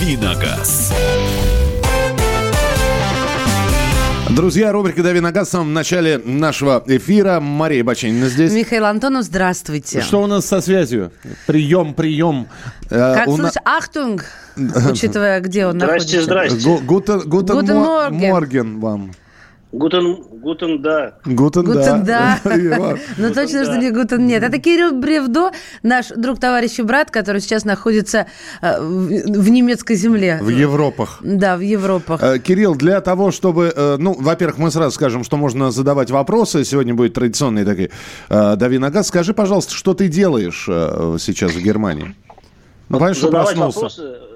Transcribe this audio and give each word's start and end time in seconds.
«Дави 0.00 0.40
на 0.40 0.54
газ». 0.54 0.94
Друзья, 4.30 4.72
рубрика 4.72 5.02
«Дави 5.02 5.20
на 5.20 5.30
газ» 5.30 5.48
в 5.48 5.50
самом 5.50 5.74
начале 5.74 6.16
нашего 6.16 6.82
эфира. 6.86 7.38
Мария 7.38 7.84
Баченина 7.84 8.30
здесь. 8.30 8.50
Михаил 8.50 8.86
Антонов, 8.86 9.24
здравствуйте. 9.24 10.00
Что 10.00 10.22
у 10.22 10.26
нас 10.26 10.46
со 10.46 10.62
связью? 10.62 11.12
Прием, 11.46 11.92
прием. 11.92 12.48
Э, 12.88 13.14
как 13.14 13.24
слышишь? 13.26 13.56
На... 13.56 13.76
Ахтунг, 13.76 14.24
учитывая, 14.90 15.38
где 15.40 15.66
он 15.66 15.74
здрасте, 15.74 16.16
находится. 16.16 16.22
Здрасте, 16.22 16.60
здрасте. 16.60 16.86
Guten, 16.86 17.20
guten, 17.28 17.56
guten 17.56 18.30
Morgen 18.30 18.80
вам. 18.80 19.12
Guten, 19.72 20.16
guten, 20.42 20.82
да. 20.82 21.14
Guten, 21.24 21.64
guten 21.64 22.04
да. 22.04 22.40
Ну, 23.18 23.32
точно, 23.32 23.64
что 23.64 23.76
не 23.78 23.92
guten 23.92 24.26
нет. 24.26 24.42
Это 24.42 24.58
Кирилл 24.58 24.92
Бревдо, 24.98 25.52
наш 25.84 26.08
друг, 26.08 26.40
товарищ 26.40 26.80
и 26.80 26.82
брат, 26.82 27.12
который 27.12 27.40
сейчас 27.40 27.64
находится 27.64 28.26
э, 28.62 28.80
в 28.80 29.48
немецкой 29.48 29.94
земле. 29.94 30.40
В 30.42 30.48
Европах. 30.48 31.18
Да, 31.22 31.56
в 31.56 31.60
Европах. 31.60 32.20
Э, 32.20 32.40
Кирилл, 32.40 32.74
для 32.74 33.00
того, 33.00 33.30
чтобы... 33.30 33.72
Э, 33.74 33.96
ну, 33.96 34.16
во-первых, 34.18 34.58
мы 34.58 34.72
сразу 34.72 34.90
скажем, 34.90 35.22
что 35.22 35.36
можно 35.36 35.70
задавать 35.70 36.10
вопросы. 36.10 36.64
Сегодня 36.64 36.94
будет 36.94 37.14
традиционный 37.14 37.64
такой 37.64 37.90
«Дави 38.28 38.78
на 38.78 38.90
газ». 38.90 39.06
Скажи, 39.06 39.34
пожалуйста, 39.34 39.72
что 39.72 39.94
ты 39.94 40.08
делаешь 40.08 40.64
сейчас 40.66 41.52
в 41.52 41.62
Германии? 41.62 42.16
Ну, 42.88 42.98
понятно, 42.98 43.14
что 43.14 43.30
проснулся. 43.30 43.80
Вопросы 43.80 44.30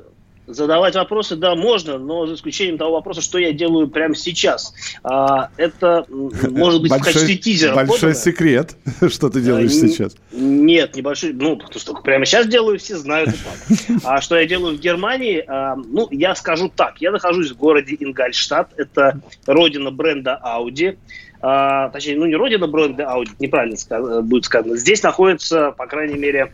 Задавать 0.46 0.94
вопросы, 0.94 1.36
да, 1.36 1.54
можно, 1.54 1.98
но 1.98 2.26
за 2.26 2.34
исключением 2.34 2.76
того 2.76 2.92
вопроса, 2.92 3.22
что 3.22 3.38
я 3.38 3.52
делаю 3.52 3.88
прямо 3.88 4.14
сейчас. 4.14 4.74
А, 5.02 5.48
это 5.56 6.04
может 6.08 6.82
быть 6.82 6.90
большой, 6.90 7.12
в 7.12 7.14
качестве 7.14 7.36
тизера. 7.36 7.74
Большой 7.74 7.94
подано. 7.94 8.14
секрет, 8.14 8.76
что 9.08 9.30
ты 9.30 9.40
делаешь 9.40 9.70
а, 9.70 9.88
сейчас. 9.88 10.16
Нет, 10.32 10.96
небольшой, 10.96 11.32
ну, 11.32 11.56
потому 11.56 11.80
что 11.80 11.94
прямо 11.94 12.26
сейчас 12.26 12.46
делаю, 12.46 12.78
все 12.78 12.98
знают. 12.98 13.30
А 14.04 14.20
что 14.20 14.36
я 14.36 14.46
делаю 14.46 14.76
в 14.76 14.80
Германии? 14.80 15.42
А, 15.46 15.76
ну, 15.76 16.08
я 16.10 16.34
скажу 16.34 16.70
так. 16.74 17.00
Я 17.00 17.10
нахожусь 17.10 17.50
в 17.50 17.56
городе 17.56 17.96
Ингольштадт. 17.98 18.72
Это 18.76 19.20
родина 19.46 19.90
бренда 19.90 20.38
Audi. 20.44 20.98
А, 21.40 21.90
точнее, 21.90 22.16
ну, 22.16 22.26
не 22.26 22.36
родина 22.36 22.66
бренда 22.66 23.04
Audi, 23.04 23.30
неправильно 23.38 24.22
будет 24.22 24.44
сказано. 24.44 24.76
Здесь 24.76 25.02
находится, 25.02 25.72
по 25.72 25.86
крайней 25.86 26.18
мере, 26.18 26.52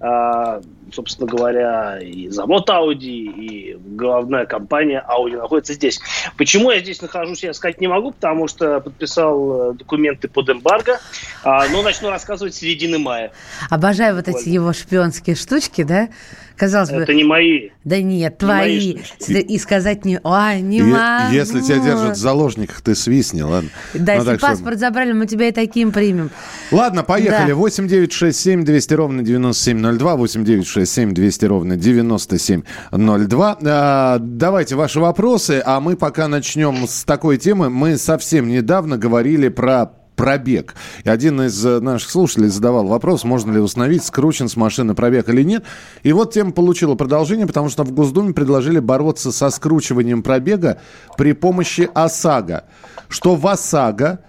а, 0.00 0.60
собственно 0.92 1.26
говоря, 1.28 1.98
и 1.98 2.28
завод 2.28 2.68
Audi, 2.68 2.96
и 2.96 3.76
главная 3.80 4.46
компания 4.46 5.04
Audi 5.08 5.36
находится 5.36 5.74
здесь. 5.74 6.00
Почему 6.36 6.70
я 6.70 6.80
здесь 6.80 7.00
нахожусь, 7.02 7.42
я 7.42 7.52
сказать 7.54 7.80
не 7.80 7.88
могу, 7.88 8.12
потому 8.12 8.48
что 8.48 8.80
подписал 8.80 9.72
э, 9.72 9.74
документы 9.74 10.28
под 10.28 10.50
эмбарго, 10.50 11.00
а, 11.44 11.68
но 11.68 11.82
начну 11.82 12.10
рассказывать 12.10 12.54
с 12.54 12.58
середины 12.58 12.98
мая. 12.98 13.32
Обожаю 13.70 14.16
вот 14.16 14.28
эти 14.28 14.48
его 14.48 14.72
шпионские 14.72 15.36
штучки, 15.36 15.82
да? 15.82 16.08
Казалось 16.56 16.90
бы... 16.90 16.98
Это 16.98 17.14
не 17.14 17.24
мои. 17.24 17.70
Да 17.84 18.00
нет, 18.00 18.38
твои. 18.38 18.94
Мои, 19.26 19.40
и 19.40 19.58
сказать 19.58 20.04
не... 20.04 20.20
Ой, 20.22 20.60
не 20.60 20.78
е- 20.78 20.84
могу. 20.84 21.32
Если 21.32 21.60
тебя 21.60 21.78
держат 21.78 22.16
в 22.16 22.20
заложниках, 22.20 22.82
ты 22.82 22.94
свистни, 22.94 23.42
ладно? 23.42 23.70
Да, 23.94 24.14
ну, 24.14 24.18
если 24.20 24.36
паспорт 24.36 24.74
что... 24.74 24.86
забрали, 24.86 25.12
мы 25.12 25.26
тебя 25.26 25.48
и 25.48 25.52
таким 25.52 25.90
примем. 25.90 26.30
Ладно, 26.70 27.02
поехали. 27.02 27.50
Да. 27.50 27.56
8 27.56 27.88
9 27.88 28.12
6 28.12 28.38
7 28.38 28.64
200 28.64 28.94
ровно 28.94 29.22
9702. 29.22 30.16
8 30.16 30.44
9 30.44 30.66
6 30.66 30.81
7 30.86 31.14
200 31.14 31.44
ровно 31.46 31.76
9702. 31.76 33.58
А, 33.64 34.18
давайте 34.20 34.76
ваши 34.76 35.00
вопросы, 35.00 35.62
а 35.64 35.80
мы 35.80 35.96
пока 35.96 36.28
начнем 36.28 36.86
с 36.86 37.04
такой 37.04 37.38
темы. 37.38 37.70
Мы 37.70 37.96
совсем 37.98 38.48
недавно 38.48 38.98
говорили 38.98 39.48
про 39.48 39.92
пробег. 40.16 40.74
И 41.04 41.08
один 41.08 41.40
из 41.42 41.64
э, 41.64 41.80
наших 41.80 42.10
слушателей 42.10 42.48
задавал 42.48 42.86
вопрос, 42.86 43.24
можно 43.24 43.52
ли 43.52 43.58
установить, 43.58 44.04
скручен 44.04 44.48
с 44.48 44.56
машины 44.56 44.94
пробег 44.94 45.28
или 45.28 45.42
нет. 45.42 45.64
И 46.02 46.12
вот 46.12 46.32
тема 46.32 46.52
получила 46.52 46.94
продолжение, 46.94 47.46
потому 47.46 47.68
что 47.68 47.82
в 47.82 47.92
Госдуме 47.92 48.32
предложили 48.32 48.78
бороться 48.78 49.32
со 49.32 49.50
скручиванием 49.50 50.22
пробега 50.22 50.80
при 51.16 51.32
помощи 51.32 51.88
ОСАГО. 51.92 52.64
Что 53.08 53.34
в 53.34 53.46
ОСАГО 53.46 54.20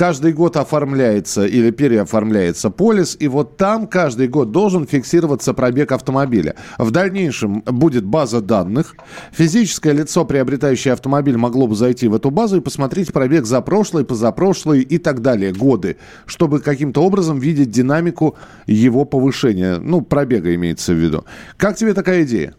каждый 0.00 0.32
год 0.32 0.56
оформляется 0.56 1.44
или 1.44 1.70
переоформляется 1.70 2.70
полис, 2.70 3.18
и 3.20 3.28
вот 3.28 3.58
там 3.58 3.86
каждый 3.86 4.28
год 4.28 4.50
должен 4.50 4.86
фиксироваться 4.86 5.52
пробег 5.52 5.92
автомобиля. 5.92 6.54
В 6.78 6.90
дальнейшем 6.90 7.60
будет 7.66 8.06
база 8.06 8.40
данных. 8.40 8.94
Физическое 9.30 9.92
лицо, 9.92 10.24
приобретающее 10.24 10.94
автомобиль, 10.94 11.36
могло 11.36 11.66
бы 11.66 11.74
зайти 11.74 12.08
в 12.08 12.14
эту 12.14 12.30
базу 12.30 12.56
и 12.56 12.60
посмотреть 12.60 13.12
пробег 13.12 13.44
за 13.44 13.60
прошлый, 13.60 14.06
позапрошлый 14.06 14.80
и 14.80 14.96
так 14.96 15.20
далее 15.20 15.52
годы, 15.52 15.98
чтобы 16.24 16.60
каким-то 16.60 17.02
образом 17.02 17.38
видеть 17.38 17.70
динамику 17.70 18.38
его 18.66 19.04
повышения. 19.04 19.80
Ну, 19.80 20.00
пробега 20.00 20.54
имеется 20.54 20.94
в 20.94 20.96
виду. 20.96 21.26
Как 21.58 21.76
тебе 21.76 21.92
такая 21.92 22.22
идея? 22.22 22.54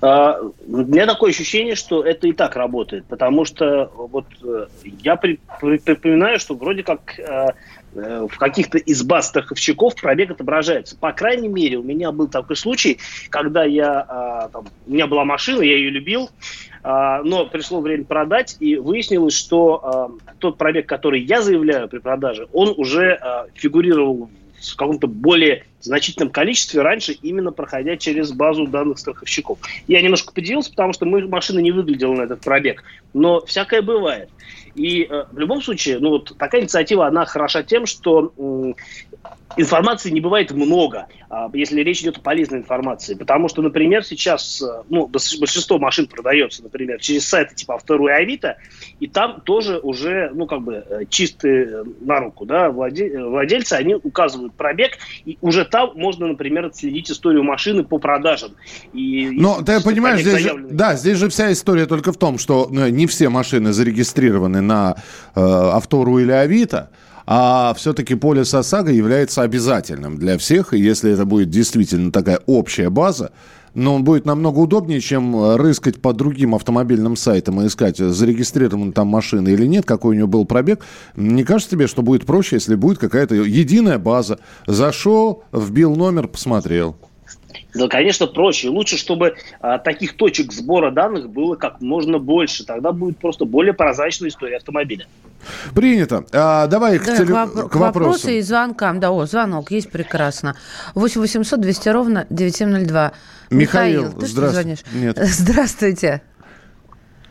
А, 0.00 0.38
у 0.40 0.76
меня 0.76 1.06
такое 1.06 1.30
ощущение, 1.30 1.74
что 1.74 2.02
это 2.02 2.26
и 2.28 2.32
так 2.32 2.56
работает, 2.56 3.04
потому 3.06 3.44
что 3.44 3.90
вот 3.96 4.26
э, 4.42 4.66
я 5.02 5.16
при, 5.16 5.40
при, 5.60 5.78
припоминаю, 5.78 6.38
что 6.38 6.54
вроде 6.54 6.82
как 6.82 7.18
э, 7.18 7.48
э, 7.94 8.26
в 8.30 8.36
каких-то 8.38 8.78
из 8.78 9.02
баз 9.02 9.28
страховщиков 9.28 9.94
пробег 9.96 10.30
отображается. 10.30 10.96
По 10.96 11.12
крайней 11.12 11.48
мере, 11.48 11.78
у 11.78 11.82
меня 11.82 12.12
был 12.12 12.28
такой 12.28 12.56
случай, 12.56 12.98
когда 13.30 13.64
я, 13.64 14.04
а, 14.08 14.48
там, 14.48 14.66
у 14.86 14.92
меня 14.92 15.06
была 15.06 15.24
машина, 15.24 15.62
я 15.62 15.76
ее 15.76 15.90
любил, 15.90 16.30
а, 16.82 17.22
но 17.22 17.46
пришло 17.46 17.80
время 17.80 18.04
продать, 18.04 18.56
и 18.60 18.76
выяснилось, 18.76 19.34
что 19.34 20.18
тот 20.38 20.58
пробег, 20.58 20.86
который 20.86 21.20
я 21.20 21.42
заявляю 21.42 21.88
при 21.88 21.98
продаже, 21.98 22.46
он 22.52 22.74
уже 22.76 23.18
фигурировал 23.54 24.30
в 24.60 24.76
каком-то 24.76 25.06
более 25.06 25.64
значительном 25.80 26.30
количестве 26.30 26.82
раньше, 26.82 27.12
именно 27.12 27.52
проходя 27.52 27.96
через 27.96 28.32
базу 28.32 28.66
данных 28.66 28.98
страховщиков. 28.98 29.58
Я 29.86 30.02
немножко 30.02 30.32
поделился, 30.32 30.70
потому 30.70 30.92
что 30.92 31.06
мы, 31.06 31.26
машина 31.28 31.60
не 31.60 31.70
выглядела 31.70 32.14
на 32.14 32.22
этот 32.22 32.40
пробег, 32.40 32.82
но 33.14 33.44
всякое 33.46 33.82
бывает. 33.82 34.28
И 34.74 35.02
э, 35.02 35.24
в 35.32 35.38
любом 35.38 35.62
случае, 35.62 35.98
ну 35.98 36.10
вот 36.10 36.36
такая 36.38 36.62
инициатива, 36.62 37.06
она 37.06 37.24
хороша 37.24 37.62
тем, 37.62 37.86
что 37.86 38.32
информации 39.56 40.10
не 40.10 40.20
бывает 40.20 40.52
много, 40.52 41.06
э, 41.30 41.34
если 41.54 41.80
речь 41.82 42.00
идет 42.02 42.18
о 42.18 42.20
полезной 42.20 42.58
информации. 42.58 43.14
Потому 43.14 43.48
что, 43.48 43.62
например, 43.62 44.04
сейчас 44.04 44.62
э, 44.62 44.82
ну, 44.88 45.06
большинство 45.08 45.78
машин 45.78 46.06
продается, 46.06 46.62
например, 46.62 47.00
через 47.00 47.26
сайты 47.26 47.54
типа 47.54 47.74
Автору 47.74 48.08
и 48.08 48.12
Авито, 48.12 48.56
и 49.00 49.06
там 49.06 49.40
тоже 49.40 49.78
уже, 49.78 50.30
ну, 50.34 50.46
как 50.46 50.62
бы, 50.62 50.84
э, 50.88 51.04
чистые 51.08 51.84
на 52.00 52.20
руку, 52.20 52.46
да, 52.46 52.70
владе, 52.70 53.22
владельцы, 53.24 53.74
они 53.74 53.94
указывают 53.94 54.54
пробег, 54.54 54.98
и 55.24 55.38
уже 55.40 55.64
там 55.64 55.92
можно, 55.94 56.26
например, 56.26 56.66
отследить 56.66 57.10
историю 57.10 57.42
машины 57.42 57.84
по 57.84 57.98
продажам. 57.98 58.52
И, 58.92 59.30
Но 59.32 59.62
ты 59.62 59.82
понимаешь, 59.82 60.20
здесь 60.20 60.42
же, 60.42 60.66
да, 60.70 60.94
здесь 60.94 61.18
же 61.18 61.28
вся 61.28 61.52
история 61.52 61.86
только 61.86 62.12
в 62.12 62.16
том, 62.16 62.38
что 62.38 62.68
ну, 62.70 62.86
не 62.88 63.06
все 63.06 63.28
машины 63.28 63.72
зарегистрированы 63.72 64.60
на 64.60 64.96
э, 65.34 65.40
Автору 65.40 66.18
или 66.18 66.32
Авито, 66.32 66.90
а 67.30 67.74
все-таки 67.74 68.14
полис 68.14 68.54
ОСАГО 68.54 68.90
является 68.90 69.42
обязательным 69.42 70.16
для 70.16 70.38
всех, 70.38 70.72
и 70.72 70.78
если 70.78 71.12
это 71.12 71.26
будет 71.26 71.50
действительно 71.50 72.10
такая 72.10 72.40
общая 72.46 72.88
база, 72.88 73.32
но 73.74 73.96
он 73.96 74.02
будет 74.02 74.24
намного 74.24 74.60
удобнее, 74.60 75.02
чем 75.02 75.56
рыскать 75.56 76.00
по 76.00 76.14
другим 76.14 76.54
автомобильным 76.54 77.16
сайтам 77.16 77.60
и 77.60 77.66
искать, 77.66 77.98
зарегистрирована 77.98 78.92
там 78.92 79.08
машина 79.08 79.48
или 79.48 79.66
нет, 79.66 79.84
какой 79.84 80.12
у 80.12 80.14
нее 80.14 80.26
был 80.26 80.46
пробег. 80.46 80.80
Не 81.16 81.44
кажется 81.44 81.72
тебе, 81.72 81.86
что 81.86 82.00
будет 82.00 82.24
проще, 82.24 82.56
если 82.56 82.76
будет 82.76 82.96
какая-то 82.96 83.34
единая 83.34 83.98
база? 83.98 84.38
Зашел, 84.66 85.44
вбил 85.52 85.96
номер, 85.96 86.28
посмотрел. 86.28 86.96
Да, 87.74 87.88
конечно, 87.88 88.26
проще. 88.26 88.68
Лучше, 88.68 88.96
чтобы 88.96 89.36
а, 89.60 89.78
таких 89.78 90.16
точек 90.16 90.52
сбора 90.52 90.90
данных 90.90 91.28
было 91.28 91.54
как 91.54 91.80
можно 91.80 92.18
больше. 92.18 92.64
Тогда 92.64 92.92
будет 92.92 93.18
просто 93.18 93.44
более 93.44 93.74
прозрачная 93.74 94.30
история 94.30 94.56
автомобиля. 94.56 95.06
Принято. 95.74 96.24
А, 96.32 96.66
давай 96.66 96.98
да, 96.98 97.04
к, 97.04 97.16
теле... 97.16 97.34
к, 97.34 97.68
к 97.68 97.76
вопросу. 97.76 98.30
и 98.30 98.40
звонкам. 98.40 99.00
Да, 99.00 99.10
о, 99.10 99.26
звонок 99.26 99.70
есть 99.70 99.90
прекрасно. 99.90 100.56
8 100.94 101.20
800 101.20 101.60
200 101.60 101.88
ровно 101.90 102.26
9702. 102.30 103.12
Михаил, 103.50 104.02
Михаил 104.02 104.18
ты 104.18 104.26
здравствуйте. 104.26 104.32
что 104.32 104.48
звонишь? 104.50 104.78
Нет. 104.92 105.18
Здравствуйте. 105.22 106.22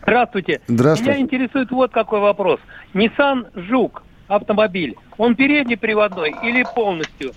Здравствуйте. 0.02 0.62
Здравствуйте. 0.68 1.12
Меня 1.12 1.22
интересует 1.22 1.72
вот 1.72 1.92
какой 1.92 2.20
вопрос. 2.20 2.60
Nissan 2.94 3.48
Жук 3.56 4.04
автомобиль, 4.28 4.96
он 5.18 5.36
переднеприводной 5.36 6.34
или 6.44 6.66
полностью? 6.76 7.34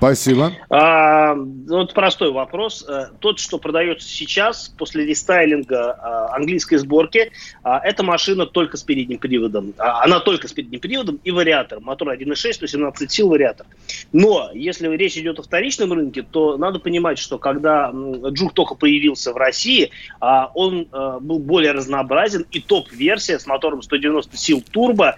Спасибо. 0.00 0.52
А, 0.70 1.34
вот 1.34 1.92
простой 1.92 2.32
вопрос. 2.32 2.86
Э, 2.88 3.08
тот, 3.18 3.38
что 3.38 3.58
продается 3.58 4.08
сейчас 4.08 4.70
после 4.78 5.04
рестайлинга 5.04 5.92
а, 5.92 6.34
английской 6.36 6.76
сборки, 6.76 7.32
а, 7.62 7.80
эта 7.80 8.02
машина 8.02 8.46
только 8.46 8.78
с 8.78 8.82
передним 8.82 9.18
приводом. 9.18 9.74
А, 9.76 10.02
она 10.02 10.20
только 10.20 10.48
с 10.48 10.54
передним 10.54 10.80
приводом 10.80 11.20
и 11.22 11.30
вариатор. 11.30 11.80
Мотор 11.80 12.08
1.6, 12.14 12.54
117 12.54 13.10
сил 13.10 13.28
вариатор. 13.28 13.66
Но 14.12 14.50
если 14.54 14.88
речь 14.88 15.18
идет 15.18 15.38
о 15.38 15.42
вторичном 15.42 15.92
рынке, 15.92 16.22
то 16.22 16.56
надо 16.56 16.78
понимать, 16.78 17.18
что 17.18 17.38
когда 17.38 17.92
Джук 17.92 18.54
только 18.54 18.76
появился 18.76 19.34
в 19.34 19.36
России, 19.36 19.90
он 20.20 20.88
а, 20.92 21.20
был 21.20 21.40
более 21.40 21.72
разнообразен, 21.72 22.46
и 22.50 22.60
топ-версия 22.60 23.38
с 23.38 23.46
мотором 23.46 23.82
190 23.82 24.34
сил 24.38 24.64
турбо 24.72 25.16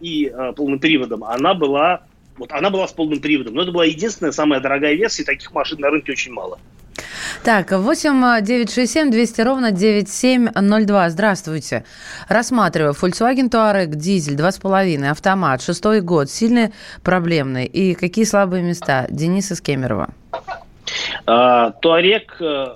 и 0.00 0.32
а, 0.34 0.52
полным 0.52 0.78
приводом, 0.78 1.24
она 1.24 1.52
была 1.52 2.02
вот 2.38 2.52
она 2.52 2.70
была 2.70 2.88
с 2.88 2.92
полным 2.92 3.20
приводом. 3.20 3.54
Но 3.54 3.62
это 3.62 3.72
была 3.72 3.84
единственная 3.84 4.32
самая 4.32 4.60
дорогая 4.60 4.94
версия, 4.94 5.24
таких 5.24 5.52
машин 5.52 5.80
на 5.80 5.90
рынке 5.90 6.12
очень 6.12 6.32
мало. 6.32 6.58
Так, 7.44 7.70
8 7.70 8.44
967 8.44 9.10
200 9.10 9.40
ровно 9.42 9.70
9702. 9.70 11.10
Здравствуйте. 11.10 11.84
Рассматриваю. 12.28 12.92
Volkswagen 12.92 13.48
Touareg, 13.48 13.94
дизель, 13.94 14.34
2,5, 14.34 15.08
автомат, 15.08 15.62
шестой 15.62 16.00
год, 16.00 16.30
сильный, 16.30 16.72
проблемный. 17.02 17.66
И 17.66 17.94
какие 17.94 18.24
слабые 18.24 18.62
места? 18.62 19.06
Денис 19.10 19.52
из 19.52 19.60
Кемерово. 19.60 20.10
А, 21.26 21.72
Туарег, 21.72 22.36
э, 22.40 22.66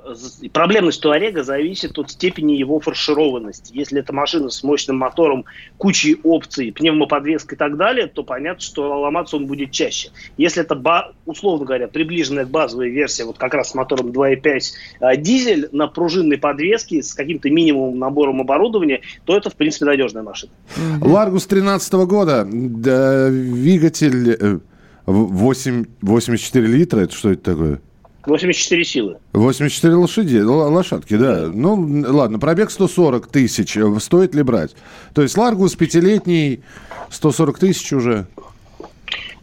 проблемность 0.52 1.00
Туарега 1.00 1.42
зависит 1.42 1.98
от 1.98 2.10
степени 2.10 2.52
его 2.52 2.80
фаршированности. 2.80 3.74
Если 3.74 4.00
это 4.00 4.12
машина 4.12 4.50
с 4.50 4.62
мощным 4.62 4.98
мотором, 4.98 5.44
кучей 5.78 6.18
опций, 6.22 6.72
пневмоподвеска 6.72 7.54
и 7.54 7.58
так 7.58 7.76
далее, 7.76 8.06
то 8.06 8.22
понятно, 8.22 8.60
что 8.60 9.00
ломаться 9.00 9.36
он 9.36 9.46
будет 9.46 9.70
чаще. 9.70 10.10
Если 10.36 10.62
это, 10.62 11.12
условно 11.26 11.64
говоря, 11.64 11.88
приближенная 11.88 12.44
к 12.44 12.50
базовой 12.50 12.90
версии, 12.90 13.22
вот 13.22 13.38
как 13.38 13.54
раз 13.54 13.70
с 13.70 13.74
мотором 13.74 14.08
2.5 14.08 14.60
а, 15.00 15.16
дизель 15.16 15.68
на 15.72 15.86
пружинной 15.86 16.38
подвеске 16.38 17.02
с 17.02 17.14
каким-то 17.14 17.50
минимумом 17.50 17.98
набором 17.98 18.40
оборудования, 18.40 19.00
то 19.24 19.36
это, 19.36 19.50
в 19.50 19.54
принципе, 19.54 19.86
надежная 19.86 20.22
машина. 20.22 20.52
Ларгус 21.00 21.46
13 21.46 21.92
года, 21.94 22.44
двигатель 22.44 24.60
8, 25.06 25.82
э, 25.82 25.86
84 26.02 26.66
литра, 26.66 27.00
это 27.00 27.14
что 27.14 27.30
это 27.30 27.42
такое? 27.42 27.80
84 28.26 28.84
силы. 28.84 29.18
84 29.32 29.94
лошади, 29.94 30.38
лошадки, 30.38 31.16
да. 31.16 31.50
Ну, 31.52 32.04
ладно, 32.08 32.38
пробег 32.38 32.70
140 32.70 33.26
тысяч. 33.26 33.76
Стоит 34.00 34.34
ли 34.34 34.42
брать? 34.42 34.74
То 35.14 35.22
есть 35.22 35.36
Ларгус 35.36 35.74
пятилетний, 35.74 36.62
140 37.10 37.58
тысяч 37.58 37.92
уже. 37.92 38.26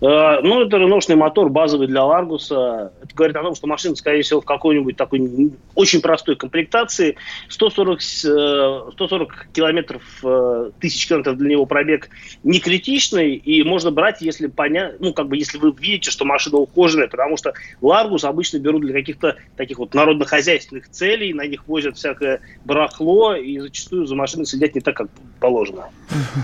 Э, 0.02 0.40
ну, 0.42 0.66
это 0.66 0.78
реношный 0.78 1.16
мотор, 1.16 1.50
базовый 1.50 1.88
для 1.88 2.04
Ларгуса. 2.06 2.94
Это 3.02 3.14
говорит 3.14 3.36
о 3.36 3.44
том, 3.44 3.56
что 3.56 3.68
машина, 3.68 3.96
скорее 3.96 4.22
всего, 4.22 4.40
в 4.40 4.46
какой-нибудь 4.46 4.96
такой 4.96 5.52
очень 5.76 6.02
простой 6.02 6.36
комплектации. 6.36 7.18
140, 7.50 8.02
140 8.02 9.32
э, 9.32 9.54
километров, 9.54 10.04
э, 10.24 10.72
тысяч 10.80 11.08
километров 11.08 11.38
для 11.38 11.50
него 11.50 11.66
пробег 11.66 12.10
не 12.44 12.60
критичный, 12.60 13.36
и 13.36 13.64
можно 13.64 13.92
брать, 13.92 14.22
если 14.22 14.48
понять, 14.48 15.00
ну, 15.00 15.14
как 15.14 15.28
бы, 15.28 15.36
если 15.36 15.58
вы 15.58 15.74
видите, 15.78 16.12
что 16.12 16.24
машина 16.24 16.58
ухоженная, 16.58 17.08
потому 17.08 17.36
что 17.36 17.54
Ларгус 17.82 18.24
обычно 18.24 18.60
берут 18.60 18.82
для 18.82 18.94
каких-то 18.94 19.36
таких 19.58 19.80
вот 19.80 19.94
народно-хозяйственных 19.94 20.90
целей, 20.90 21.34
на 21.34 21.46
них 21.46 21.68
возят 21.68 21.98
всякое 21.98 22.40
барахло, 22.64 23.36
и 23.36 23.60
зачастую 23.60 24.06
за 24.06 24.16
машиной 24.16 24.46
следят 24.46 24.76
не 24.76 24.82
так, 24.82 24.96
как 24.96 25.10
положено. 25.42 25.90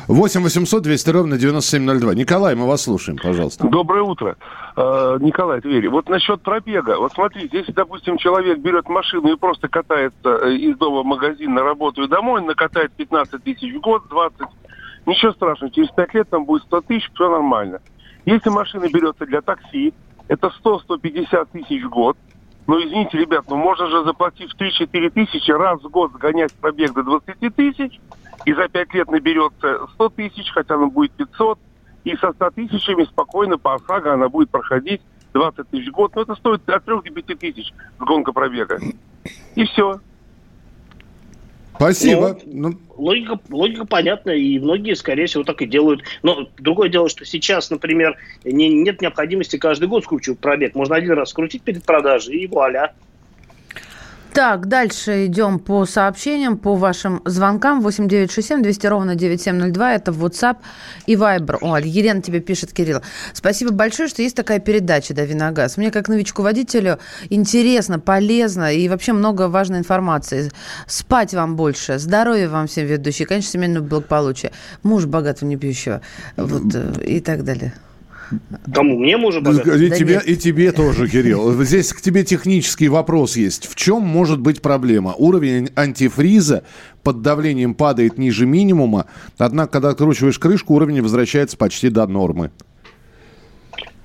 8 0.07 0.41
800 0.41 0.83
200 0.83 1.09
ровно 1.09 1.37
9702. 1.37 2.15
Николай, 2.15 2.55
мы 2.55 2.67
вас 2.67 2.83
слушаем, 2.83 3.17
пожалуйста 3.17 3.44
пожалуйста. 3.45 3.67
Доброе 3.67 4.03
утро. 4.03 4.37
Э, 4.75 5.17
Николай 5.19 5.61
Твери. 5.61 5.87
Вот 5.87 6.09
насчет 6.09 6.41
пробега. 6.41 6.97
Вот 6.97 7.13
смотрите, 7.13 7.57
если, 7.57 7.71
допустим, 7.71 8.17
человек 8.17 8.59
берет 8.59 8.89
машину 8.89 9.33
и 9.33 9.37
просто 9.37 9.67
катается 9.67 10.39
э, 10.41 10.53
из 10.55 10.77
дома 10.77 11.03
в 11.03 11.05
магазин 11.05 11.53
на 11.53 11.63
работу 11.63 12.03
и 12.03 12.07
домой, 12.07 12.41
накатает 12.41 12.91
15 12.93 13.43
тысяч 13.43 13.73
в 13.73 13.79
год, 13.81 14.07
20, 14.09 14.47
ничего 15.05 15.31
страшного, 15.33 15.73
через 15.73 15.89
5 15.91 16.13
лет 16.13 16.29
там 16.29 16.45
будет 16.45 16.63
100 16.63 16.81
тысяч, 16.81 17.09
все 17.13 17.29
нормально. 17.29 17.79
Если 18.25 18.49
машина 18.49 18.89
берется 18.89 19.25
для 19.25 19.41
такси, 19.41 19.93
это 20.27 20.51
100-150 20.63 21.47
тысяч 21.51 21.83
в 21.83 21.89
год. 21.89 22.17
Ну, 22.67 22.79
извините, 22.79 23.19
ребят, 23.19 23.45
ну 23.47 23.57
можно 23.57 23.87
же 23.87 24.03
заплатив 24.03 24.49
3-4 24.59 25.11
тысячи 25.11 25.51
раз 25.51 25.79
в 25.83 25.89
год 25.89 26.13
сгонять 26.13 26.51
пробег 26.53 26.93
до 26.93 27.03
20 27.03 27.55
тысяч, 27.55 27.99
и 28.45 28.53
за 28.53 28.67
5 28.67 28.93
лет 28.95 29.11
наберется 29.11 29.85
100 29.93 30.09
тысяч, 30.09 30.51
хотя 30.51 30.75
он 30.75 30.89
будет 30.89 31.11
500, 31.11 31.59
и 32.05 32.15
со 32.17 32.31
100 32.31 32.51
тысячами 32.51 33.03
спокойно 33.03 33.57
по 33.57 33.75
ОСАГО 33.75 34.13
она 34.13 34.29
будет 34.29 34.49
проходить 34.49 35.01
20 35.33 35.69
тысяч 35.69 35.89
в 35.89 35.91
год. 35.91 36.15
Но 36.15 36.21
это 36.21 36.35
стоит 36.35 36.69
от 36.69 36.85
3 36.85 36.95
до 37.03 37.21
5 37.21 37.39
тысяч 37.39 37.73
сгонка 37.99 38.31
пробега. 38.31 38.79
И 39.55 39.65
все. 39.65 39.99
Спасибо. 41.75 42.37
Ну, 42.45 42.69
ну, 42.69 42.79
логика, 42.95 43.37
логика 43.49 43.85
понятна, 43.85 44.29
и 44.29 44.59
многие, 44.59 44.95
скорее 44.95 45.25
всего, 45.25 45.43
так 45.43 45.61
и 45.61 45.65
делают. 45.65 46.03
Но 46.23 46.47
другое 46.57 46.87
дело, 46.87 47.09
что 47.09 47.25
сейчас, 47.25 47.69
например, 47.69 48.15
не, 48.45 48.69
нет 48.69 49.01
необходимости 49.01 49.57
каждый 49.57 49.89
год 49.89 50.05
скручивать 50.05 50.39
пробег. 50.39 50.73
Можно 50.75 50.95
один 50.95 51.13
раз 51.13 51.31
скрутить 51.31 51.63
перед 51.63 51.83
продажей, 51.83 52.35
и 52.35 52.47
вуаля. 52.47 52.93
Так, 54.35 54.67
дальше 54.67 55.27
идем 55.27 55.59
по 55.59 55.85
сообщениям, 55.85 56.57
по 56.57 56.75
вашим 56.75 57.21
звонкам. 57.23 57.79
8967 57.79 58.63
200 58.63 58.87
ровно 58.87 59.15
9702. 59.15 59.93
Это 59.93 60.11
WhatsApp 60.11 60.57
и 61.05 61.15
Viber. 61.15 61.59
О, 61.61 61.77
Елена 61.77 62.21
тебе 62.21 62.41
пишет, 62.41 62.73
Кирилл. 62.73 63.01
Спасибо 63.31 63.71
большое, 63.71 64.09
что 64.09 64.21
есть 64.21 64.35
такая 64.35 64.59
передача 64.59 65.13
«Дави 65.13 65.35
на 65.35 65.53
газ». 65.53 65.77
Мне, 65.77 65.89
как 65.89 66.09
новичку-водителю, 66.09 66.99
интересно, 67.29 67.97
полезно 67.97 68.73
и 68.73 68.89
вообще 68.89 69.13
много 69.13 69.47
важной 69.47 69.79
информации. 69.79 70.51
Спать 70.85 71.33
вам 71.33 71.55
больше, 71.55 71.97
здоровья 71.97 72.49
вам 72.49 72.67
всем 72.67 72.87
ведущие, 72.87 73.29
конечно, 73.29 73.51
семейного 73.51 73.85
благополучия. 73.85 74.51
Муж 74.83 75.05
богатого, 75.05 75.47
не 75.47 75.55
пьющего. 75.55 76.01
Вот, 76.35 76.75
э, 76.75 77.05
и 77.05 77.21
так 77.21 77.45
далее. 77.45 77.73
Кому? 78.73 78.97
Мне 78.99 79.17
мужу 79.17 79.41
богатый? 79.41 79.85
И, 79.85 79.89
да 79.89 79.95
тебе, 79.95 80.21
и 80.25 80.35
тебе 80.35 80.71
тоже, 80.71 81.07
Кирилл. 81.07 81.51
Здесь 81.63 81.93
к 81.93 82.01
тебе 82.01 82.23
технический 82.23 82.87
вопрос 82.87 83.37
есть. 83.37 83.67
В 83.67 83.75
чем 83.75 84.01
может 84.01 84.39
быть 84.39 84.61
проблема? 84.61 85.13
Уровень 85.17 85.69
антифриза 85.75 86.63
под 87.03 87.21
давлением 87.21 87.75
падает 87.75 88.17
ниже 88.17 88.45
минимума, 88.45 89.05
однако, 89.37 89.73
когда 89.73 89.89
откручиваешь 89.89 90.39
крышку, 90.39 90.73
уровень 90.73 91.01
возвращается 91.01 91.57
почти 91.57 91.89
до 91.89 92.07
нормы. 92.07 92.51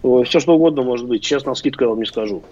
Ой, 0.02 0.24
все 0.24 0.40
что 0.40 0.54
угодно 0.54 0.82
может 0.82 1.06
быть. 1.06 1.22
Честно, 1.22 1.54
скидку 1.54 1.84
я 1.84 1.90
вам 1.90 1.98
не 1.98 2.06
скажу. 2.06 2.42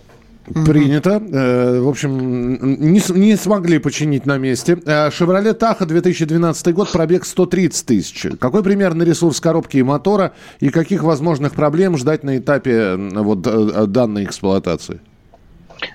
Принято. 0.67 1.23
Э, 1.33 1.81
в 1.81 1.89
общем, 1.89 2.73
не, 2.93 3.01
не 3.19 3.37
смогли 3.37 3.79
починить 3.79 4.27
на 4.27 4.39
месте. 4.39 4.79
Шевроле 5.11 5.53
Таха 5.53 5.87
2012 5.87 6.75
год, 6.75 6.91
пробег 6.91 7.25
130 7.25 7.87
тысяч. 7.87 8.27
Какой 8.39 8.63
примерный 8.63 9.05
ресурс 9.07 9.41
коробки 9.41 9.79
и 9.79 9.83
мотора 9.83 10.33
и 10.61 10.71
каких 10.71 11.03
возможных 11.03 11.55
проблем 11.55 11.97
ждать 11.97 12.25
на 12.25 12.39
этапе 12.39 12.97
вот, 12.97 13.47
э, 13.47 13.87
данной 13.87 14.25
эксплуатации? 14.25 15.01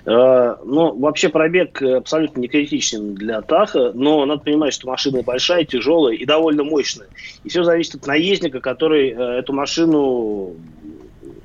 Э, 0.06 0.56
ну, 0.64 0.96
вообще 0.98 1.28
пробег 1.28 1.82
абсолютно 1.82 2.40
не 2.40 2.48
критичен 2.48 3.14
для 3.14 3.42
Таха, 3.42 3.92
но 3.94 4.24
надо 4.24 4.42
понимать, 4.42 4.72
что 4.72 4.88
машина 4.88 5.22
большая, 5.22 5.64
тяжелая 5.64 6.14
и 6.14 6.24
довольно 6.24 6.64
мощная. 6.64 7.08
И 7.44 7.48
все 7.48 7.64
зависит 7.64 7.96
от 7.96 8.06
наездника, 8.06 8.60
который 8.60 9.10
эту 9.10 9.52
машину 9.52 10.54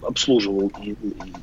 обслуживал, 0.01 0.71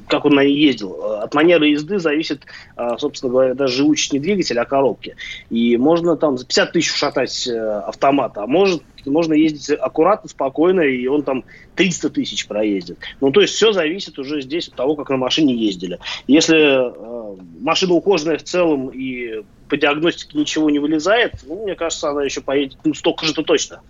как 0.09 0.25
он 0.25 0.35
на 0.35 0.45
ней 0.45 0.57
ездил. 0.57 0.93
От 1.21 1.35
манеры 1.35 1.69
езды 1.69 1.99
зависит, 1.99 2.43
а, 2.77 2.99
собственно 2.99 3.31
говоря, 3.31 3.55
даже 3.55 3.77
живучесть 3.77 4.13
не 4.13 4.19
двигателя, 4.19 4.63
а 4.63 4.65
коробки. 4.65 5.17
И 5.51 5.77
можно 5.77 6.17
там 6.17 6.39
за 6.39 6.47
50 6.47 6.73
тысяч 6.73 6.93
шатать 6.93 7.47
э, 7.47 7.59
автомат, 7.59 8.37
а 8.39 8.47
может 8.47 8.83
можно 9.11 9.35
ездить 9.35 9.71
аккуратно, 9.71 10.29
спокойно, 10.29 10.81
и 10.81 11.07
он 11.07 11.23
там 11.23 11.45
300 11.77 12.11
тысяч 12.11 12.47
проездит. 12.47 12.99
Ну, 13.21 13.31
то 13.31 13.41
есть 13.41 13.55
все 13.55 13.73
зависит 13.73 14.19
уже 14.19 14.41
здесь 14.43 14.69
от 14.69 14.75
того, 14.75 14.97
как 14.97 15.11
на 15.11 15.17
машине 15.17 15.55
ездили. 15.55 15.99
Если 16.27 16.57
э, 16.57 17.37
машина 17.61 17.95
ухоженная 17.95 18.39
в 18.39 18.43
целом 18.43 18.89
и 18.89 19.45
по 19.69 19.77
диагностике 19.77 20.39
ничего 20.39 20.71
не 20.71 20.79
вылезает, 20.79 21.35
ну, 21.47 21.63
мне 21.65 21.75
кажется, 21.75 22.11
она 22.11 22.25
еще 22.25 22.41
поедет 22.41 22.79
ну, 22.85 22.95
столько 22.95 23.27
же-то 23.27 23.43
точно. 23.43 23.81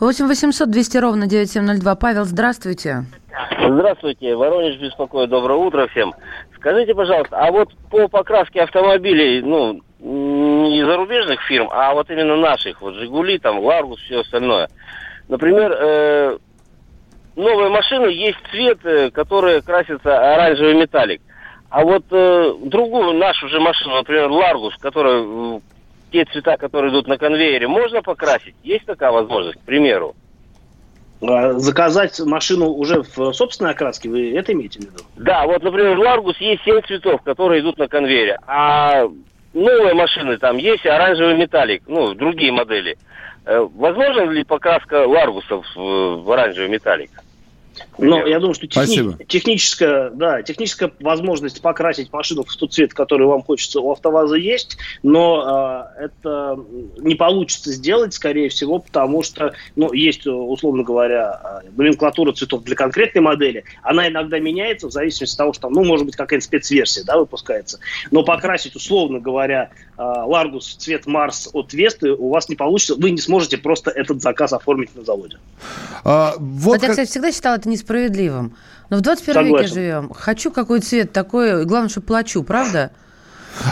8 0.00 0.26
800 0.26 0.70
200 0.70 0.96
ровно 0.98 1.26
9702. 1.26 1.94
Павел, 1.96 2.24
здравствуйте. 2.24 3.04
Здравствуйте, 3.60 4.34
Воронеж 4.34 4.76
беспокоит. 4.78 5.30
Доброе 5.30 5.58
утро 5.58 5.86
всем. 5.88 6.14
Скажите, 6.56 6.94
пожалуйста, 6.94 7.36
а 7.38 7.50
вот 7.50 7.68
по 7.90 8.08
покраске 8.08 8.62
автомобилей, 8.62 9.42
ну, 9.42 9.80
не 10.00 10.84
зарубежных 10.84 11.40
фирм, 11.42 11.68
а 11.70 11.94
вот 11.94 12.10
именно 12.10 12.36
наших, 12.36 12.80
вот 12.80 12.94
«Жигули», 12.94 13.38
там, 13.38 13.60
«Ларгус», 13.60 14.00
все 14.00 14.20
остальное. 14.20 14.68
Например, 15.28 15.72
э, 15.72 16.38
новые 17.36 17.70
машины 17.70 18.06
есть 18.06 18.38
цвет, 18.50 18.78
э, 18.84 19.10
который 19.10 19.62
красится 19.62 20.34
оранжевый 20.34 20.74
металлик. 20.74 21.20
А 21.70 21.84
вот 21.84 22.04
э, 22.10 22.54
другую 22.62 23.14
нашу 23.14 23.48
же 23.48 23.60
машину, 23.60 23.96
например, 23.96 24.30
«Ларгус», 24.30 24.76
которая 24.78 25.22
э, 25.22 25.60
те 26.12 26.24
цвета, 26.26 26.56
которые 26.56 26.90
идут 26.90 27.06
на 27.06 27.18
конвейере, 27.18 27.68
можно 27.68 28.02
покрасить? 28.02 28.54
Есть 28.62 28.86
такая 28.86 29.12
возможность, 29.12 29.60
к 29.60 29.64
примеру? 29.64 30.14
А, 31.20 31.52
заказать 31.54 32.20
машину 32.20 32.66
уже 32.68 33.02
в 33.02 33.32
собственной 33.32 33.72
окраске, 33.72 34.08
вы 34.08 34.36
это 34.36 34.52
имеете 34.52 34.80
в 34.80 34.82
виду? 34.82 34.98
Да, 35.16 35.46
вот, 35.46 35.62
например, 35.62 35.96
в 35.96 36.00
Ларгус 36.00 36.36
есть 36.38 36.62
7 36.64 36.82
цветов, 36.82 37.22
которые 37.22 37.60
идут 37.60 37.78
на 37.78 37.88
конвейере. 37.88 38.38
А 38.46 39.08
новые 39.52 39.94
машины 39.94 40.38
там 40.38 40.56
есть 40.58 40.86
оранжевый 40.86 41.36
металлик, 41.36 41.82
ну, 41.86 42.14
другие 42.14 42.52
модели. 42.52 42.96
Э, 43.44 43.66
возможно 43.74 44.30
ли 44.30 44.44
покраска 44.44 45.06
Ларгусов 45.06 45.66
в 45.74 46.30
оранжевый 46.30 46.68
металлик? 46.68 47.10
Но 47.98 48.26
я 48.26 48.38
думаю, 48.38 48.54
что 48.54 48.66
техни... 48.66 49.24
техническая, 49.24 50.10
да, 50.10 50.42
техническая 50.42 50.92
возможность 51.00 51.60
покрасить 51.60 52.12
машину 52.12 52.44
в 52.44 52.56
тот 52.56 52.72
цвет, 52.72 52.94
который 52.94 53.26
вам 53.26 53.42
хочется, 53.42 53.80
у 53.80 53.90
АвтоВАЗа 53.90 54.36
есть, 54.36 54.78
но 55.02 55.88
э, 55.98 56.04
это 56.04 56.58
не 56.98 57.14
получится 57.16 57.72
сделать, 57.72 58.14
скорее 58.14 58.48
всего, 58.48 58.78
потому 58.78 59.22
что, 59.22 59.52
ну, 59.76 59.92
есть, 59.92 60.26
условно 60.26 60.84
говоря, 60.84 61.62
номенклатура 61.76 62.32
цветов 62.32 62.62
для 62.64 62.76
конкретной 62.76 63.22
модели. 63.22 63.64
Она 63.82 64.08
иногда 64.08 64.38
меняется 64.38 64.86
в 64.86 64.92
зависимости 64.92 65.34
от 65.34 65.38
того, 65.38 65.52
что 65.52 65.62
там, 65.62 65.72
ну, 65.72 65.84
может 65.84 66.06
быть, 66.06 66.16
какая-то 66.16 66.44
спецверсия, 66.44 67.04
да, 67.04 67.18
выпускается. 67.18 67.80
Но 68.10 68.22
покрасить, 68.22 68.76
условно 68.76 69.18
говоря, 69.18 69.70
Ларгус 69.98 70.68
в 70.68 70.76
цвет 70.76 71.06
Марс 71.06 71.48
от 71.52 71.72
Весты 71.72 72.12
у 72.12 72.28
вас 72.28 72.48
не 72.48 72.54
получится. 72.54 72.94
Вы 72.94 73.10
не 73.10 73.18
сможете 73.20 73.58
просто 73.58 73.90
этот 73.90 74.22
заказ 74.22 74.52
оформить 74.52 74.94
на 74.94 75.02
заводе. 75.02 75.38
А, 76.04 76.34
вот 76.38 76.74
Хотя, 76.74 76.86
как... 76.86 76.90
кстати, 76.92 77.10
всегда 77.10 77.32
считала 77.32 77.56
это 77.56 77.68
несправедливым. 77.88 78.54
Но 78.90 78.98
в 78.98 79.00
21 79.00 79.34
Согласен. 79.34 79.56
веке 79.56 79.74
живем. 79.74 80.10
Хочу 80.14 80.50
какой 80.50 80.80
цвет 80.80 81.12
такой. 81.12 81.64
Главное, 81.64 81.88
что 81.88 82.00
плачу, 82.00 82.42
правда? 82.42 82.90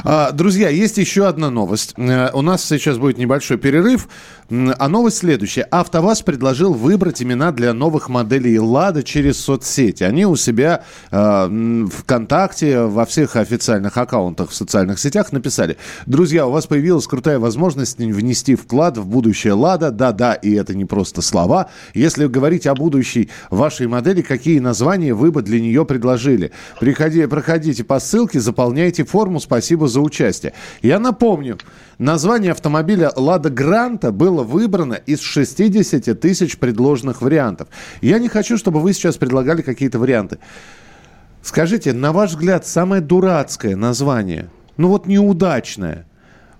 А, 0.05 0.33
друзья, 0.33 0.69
есть 0.69 0.99
еще 0.99 1.27
одна 1.27 1.51
новость. 1.51 1.95
Э, 1.97 2.31
у 2.33 2.43
нас 2.43 2.65
сейчас 2.65 2.99
будет 2.99 3.19
небольшой 3.19 3.59
перерыв. 3.59 4.09
А 4.49 4.89
новость 4.89 5.19
следующая. 5.19 5.63
АвтоВАЗ 5.63 6.23
предложил 6.23 6.73
выбрать 6.73 7.21
имена 7.21 7.51
для 7.51 7.73
новых 7.73 8.09
моделей 8.09 8.61
«Лада» 8.61 9.03
через 9.03 9.41
соцсети. 9.41 10.05
Они 10.05 10.25
у 10.25 10.37
себя 10.37 10.85
э, 11.11 11.87
ВКонтакте, 11.93 12.83
во 12.83 13.07
всех 13.07 13.35
официальных 13.35 13.97
аккаунтах 13.97 14.51
в 14.51 14.55
социальных 14.55 15.01
сетях 15.01 15.33
написали. 15.33 15.77
Друзья, 16.07 16.47
у 16.47 16.53
вас 16.53 16.69
появилась 16.69 17.09
крутая 17.09 17.41
возможность 17.41 17.99
внести 17.99 18.55
вклад 18.55 18.99
в 18.99 19.07
будущее 19.07 19.55
«Лада». 19.55 19.91
Да-да, 19.91 20.35
и 20.35 20.53
это 20.53 20.77
не 20.77 20.85
просто 20.85 21.23
слова. 21.23 21.69
Если 21.93 22.27
говорить 22.27 22.69
о 22.69 22.75
будущей 22.75 23.31
вашей 23.51 23.89
модели, 23.89 24.23
какие 24.23 24.61
названия 24.61 25.13
вы 25.13 25.33
бы 25.33 25.43
для 25.43 25.61
нее 25.61 25.85
предложили? 25.85 26.53
Приходи, 26.79 27.27
проходите 27.27 27.83
по 27.83 27.99
ссылке, 27.99 28.39
заполняйте 28.39 29.05
форму. 29.05 29.41
Спасибо 29.41 29.66
за 29.89 30.01
участие. 30.01 30.53
Я 30.83 30.99
напомню, 30.99 31.59
название 31.99 32.53
автомобиля 32.53 33.11
«Лада 33.17 33.51
Гранта» 33.51 34.13
было 34.13 34.43
выбрано 34.43 34.95
из 34.95 35.21
60 35.21 36.19
тысяч 36.21 36.59
предложенных 36.59 37.23
вариантов. 37.23 37.69
Я 38.01 38.19
не 38.19 38.29
хочу, 38.29 38.57
чтобы 38.57 38.81
вы 38.81 38.93
сейчас 38.93 39.17
предлагали 39.17 39.63
какие-то 39.63 39.99
варианты. 39.99 40.39
Скажите, 41.43 41.93
на 41.93 42.13
ваш 42.13 42.31
взгляд, 42.31 42.67
самое 42.67 43.03
дурацкое 43.03 43.77
название, 43.77 44.51
ну 44.77 44.89
вот 44.89 45.07
неудачное– 45.07 46.07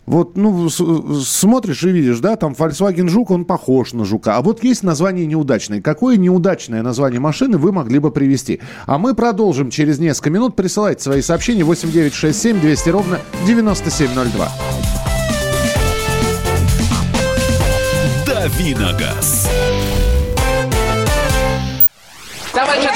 вот, 0.07 0.37
ну, 0.37 0.71
смотришь 0.71 1.83
и 1.83 1.91
видишь, 1.91 2.21
да, 2.21 2.37
там 2.37 2.53
Volkswagen 2.53 3.09
Жук, 3.09 3.33
он 3.33 3.45
похож 3.45 3.93
на 3.93 4.05
Жука. 4.05 4.37
А 4.37 4.43
вот 4.43 4.63
есть 4.63 4.85
название 4.85 5.27
неудачное. 5.27 5.83
Какое 5.83 6.17
неудачное 6.17 6.83
название 6.83 7.19
машины 7.19 7.59
вы 7.59 7.73
могли 7.73 7.99
бы 7.99 8.13
привести? 8.13 8.61
А 8.87 8.99
мы 8.99 9.15
продолжим 9.15 9.71
через 9.71 9.99
несколько 9.99 10.31
минут. 10.31 10.55
Присылайте 10.55 11.03
свои 11.03 11.23
сообщения 11.23 11.65
8967 11.65 12.61
200 12.61 12.89
ровно 12.91 13.21
9702. 13.47 14.49
Давиногаз. 18.27 19.49
Товарищ 22.53 22.96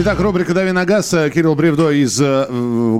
Итак, 0.00 0.20
рубрика 0.20 0.54
«Дави 0.54 0.70
на 0.70 0.84
газ». 0.84 1.10
Кирилл 1.10 1.56
Бревдо 1.56 1.90
из... 1.90 2.20
Э, 2.20 2.46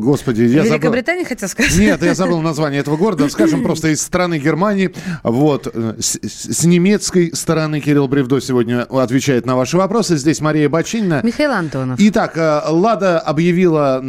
господи, 0.00 0.43
я 0.43 0.64
забыл... 0.64 0.73
Великобритании 0.73 1.23
хотел 1.23 1.49
сказать? 1.49 1.78
Нет, 1.78 2.02
я 2.02 2.12
забыл 2.12 2.40
название 2.40 2.81
этого 2.81 2.97
города. 2.97 3.28
Скажем, 3.28 3.62
просто 3.62 3.90
из 3.90 4.02
страны 4.02 4.40
Германии. 4.40 4.93
Вот. 5.23 5.73
С, 5.73 6.19
с 6.21 6.64
немецкой 6.64 7.31
стороны 7.37 7.78
Кирилл 7.78 8.09
Бревдо 8.09 8.40
сегодня 8.40 8.83
отвечает 8.83 9.47
на 9.47 9.55
ваши 9.55 9.76
вопросы. 9.76 10.17
Здесь 10.17 10.40
Мария 10.40 10.69
Бочинина. 10.69 11.21
Михаил 11.23 11.52
Антонов. 11.52 12.00
Итак, 12.00 12.37
э, 12.37 12.62
«Лада» 12.69 13.21
объявила 13.21 14.02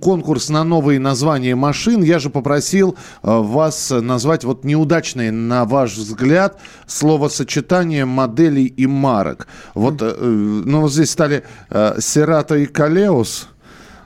конкурс 0.00 0.48
на 0.48 0.62
новые 0.62 1.00
названия 1.00 1.56
машин. 1.56 2.04
Я 2.04 2.20
же 2.20 2.30
попросил 2.30 2.96
э, 3.24 3.28
вас 3.28 3.90
назвать 3.90 4.44
вот 4.44 4.62
неудачные, 4.62 5.32
на 5.32 5.64
ваш 5.64 5.96
взгляд, 5.96 6.60
словосочетание 6.86 8.04
моделей 8.04 8.66
и 8.66 8.86
марок. 8.86 9.48
Вот, 9.74 10.00
ну, 10.00 10.82
вот 10.82 10.92
здесь 10.92 11.10
стали 11.10 11.42
Сера 11.98 12.35
Серата 12.36 12.56
и 12.56 12.66
Калеус. 12.66 13.48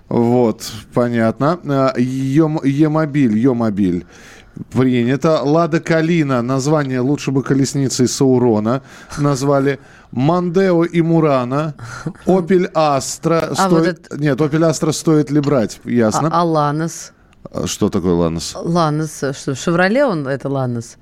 Вот, 0.09 0.73
понятно. 0.95 1.59
Е-мобиль, 1.97 3.37
Е-мобиль. 3.39 4.07
Принято. 4.71 5.41
Лада 5.45 5.81
Калина. 5.81 6.43
Название 6.43 7.01
лучше 7.01 7.31
бы 7.31 7.43
колесницы 7.43 8.07
Саурона 8.07 8.83
назвали. 9.19 9.79
Мандео 10.13 10.85
и 10.85 11.03
Мурана. 11.03 11.75
Опель 12.27 12.71
Астра. 12.75 13.49
А 13.51 13.55
стоит... 13.55 13.71
вот 13.71 13.87
это... 13.87 14.19
Нет, 14.19 14.41
Опель 14.41 14.65
Астра 14.65 14.93
стоит 14.93 15.31
ли 15.31 15.41
брать? 15.41 15.81
Ясно. 15.85 16.29
А, 16.33 16.41
а 16.41 16.45
Ланос? 16.45 17.13
Что 17.65 17.89
такое 17.89 18.15
Ланос? 18.15 18.55
Ланос. 18.55 19.25
Что, 19.33 19.55
Шевроле 19.55 20.05
он 20.05 20.27
это 20.29 20.49
Ланос? 20.49 20.97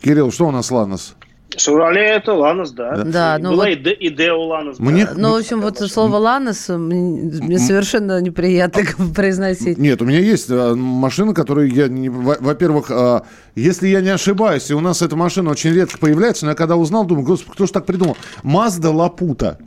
Кирилл, 0.00 0.30
что 0.30 0.48
у 0.48 0.50
нас 0.50 0.70
Ланос? 0.70 1.15
Шевроле 1.56 2.02
это 2.02 2.34
Ланос, 2.34 2.72
да. 2.72 2.96
Да, 3.04 3.38
ну 3.40 3.52
Была 3.52 3.66
вот... 3.66 3.86
и 3.86 4.10
Део 4.10 4.42
Ланос. 4.46 4.78
Мне... 4.78 5.08
Ну, 5.14 5.32
в 5.32 5.36
общем, 5.36 5.60
вот 5.60 5.78
слово 5.78 6.16
Ланос 6.16 6.68
мне 6.68 7.58
совершенно 7.58 8.20
неприятно 8.20 8.82
произносить. 9.14 9.78
Нет, 9.78 10.02
у 10.02 10.04
меня 10.04 10.18
есть 10.18 10.48
а, 10.50 10.74
машина, 10.74 11.34
которую 11.34 11.72
я... 11.72 11.86
Во-первых, 11.88 12.90
а, 12.90 13.24
если 13.54 13.88
я 13.88 14.00
не 14.00 14.10
ошибаюсь, 14.10 14.70
и 14.70 14.74
у 14.74 14.80
нас 14.80 15.02
эта 15.02 15.16
машина 15.16 15.50
очень 15.50 15.72
редко 15.72 15.98
появляется, 15.98 16.44
но 16.44 16.52
я 16.52 16.56
когда 16.56 16.76
узнал, 16.76 17.04
думаю, 17.04 17.24
господи, 17.24 17.52
кто 17.52 17.66
же 17.66 17.72
так 17.72 17.86
придумал? 17.86 18.16
Мазда 18.42 18.90
Лапута. 18.90 19.58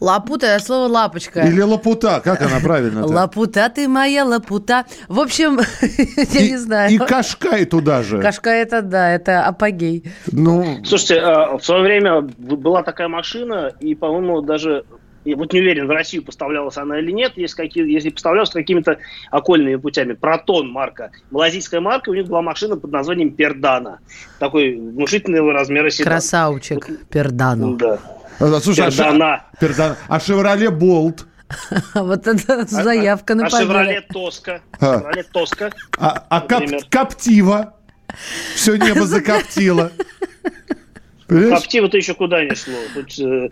Лапута, 0.00 0.46
это 0.46 0.64
слово 0.64 0.88
лапочка. 0.88 1.40
Или 1.40 1.60
лапута, 1.60 2.20
как 2.24 2.40
она 2.40 2.58
правильно? 2.60 3.06
Лапута 3.06 3.68
ты 3.68 3.86
моя, 3.86 4.24
лапута. 4.24 4.86
В 5.08 5.20
общем, 5.20 5.60
я 6.32 6.40
не 6.40 6.56
знаю. 6.56 6.90
И 6.90 6.98
Кашкай 6.98 7.66
туда 7.66 8.02
же. 8.02 8.20
Кашкай 8.20 8.62
это, 8.62 8.80
да, 8.80 9.10
это 9.10 9.44
апогей. 9.44 10.04
Ну... 10.32 10.82
Слушайте, 10.84 11.20
а, 11.20 11.58
в 11.58 11.64
свое 11.64 11.82
время 11.82 12.22
была 12.22 12.82
такая 12.82 13.08
машина, 13.08 13.72
и, 13.80 13.94
по-моему, 13.94 14.40
даже 14.40 14.84
я 15.24 15.36
вот 15.36 15.52
не 15.52 15.60
уверен, 15.60 15.86
в 15.86 15.90
Россию 15.90 16.24
поставлялась 16.24 16.78
она 16.78 16.98
или 16.98 17.10
нет, 17.10 17.32
если, 17.36 17.56
какие, 17.56 17.90
если 17.90 18.08
поставлялась 18.08 18.50
какими-то 18.50 18.98
окольными 19.30 19.76
путями. 19.76 20.14
Протон 20.14 20.70
марка. 20.70 21.10
Малазийская 21.30 21.80
марка, 21.80 22.08
у 22.08 22.14
них 22.14 22.26
была 22.26 22.40
машина 22.40 22.76
под 22.76 22.90
названием 22.90 23.32
Пердана. 23.32 23.98
Такой 24.38 24.76
внушительного 24.76 25.52
размера 25.52 25.90
седан. 25.90 26.10
Красавчик 26.10 27.06
Пердану. 27.10 27.76
Да. 27.76 27.98
Слушай, 28.40 28.86
а 28.86 28.90
Пердана. 28.90 29.34
А, 29.34 29.56
Пердана. 29.60 29.96
а 30.08 30.20
Шевроле 30.20 30.70
Болт? 30.70 31.26
Вот 31.94 32.26
это 32.26 32.64
заявка 32.66 33.34
на. 33.34 33.46
А 33.46 33.50
Шевроле 33.50 34.00
Тоска. 34.02 34.60
Шевроле 34.78 35.22
Тоска. 35.24 35.70
А, 35.98 36.24
а 36.28 36.40
Каптива? 36.40 37.74
Все 38.54 38.76
небо 38.76 39.06
закоптило. 39.06 39.92
Коптива-то 41.28 41.96
еще 41.96 42.14
куда 42.14 42.44
не 42.44 42.54
шло. 42.56 42.74
Тут 42.94 43.18
э, 43.20 43.50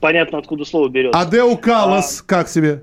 понятно, 0.00 0.38
откуда 0.38 0.64
слово 0.64 0.88
берется. 0.88 1.18
А 1.18 1.24
Део 1.24 1.56
Калас 1.56 2.20
а, 2.20 2.24
как 2.26 2.48
себе? 2.48 2.82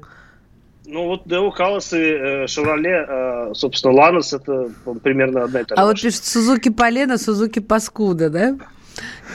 Ну 0.86 1.08
вот 1.08 1.24
Део 1.26 1.52
Калас 1.52 1.92
и 1.92 1.98
э, 1.98 2.48
Шевроле, 2.48 3.06
э, 3.06 3.52
собственно, 3.54 3.94
Ланос 3.96 4.32
это 4.32 4.72
примерно 5.04 5.44
одна 5.44 5.60
и 5.60 5.64
та 5.66 5.76
же. 5.76 5.82
А 5.82 5.86
вот 5.86 6.00
пишет 6.00 6.24
Сузуки 6.24 6.70
Полена, 6.70 7.18
Сузуки 7.18 7.60
Паскуда, 7.60 8.30
да? 8.30 8.58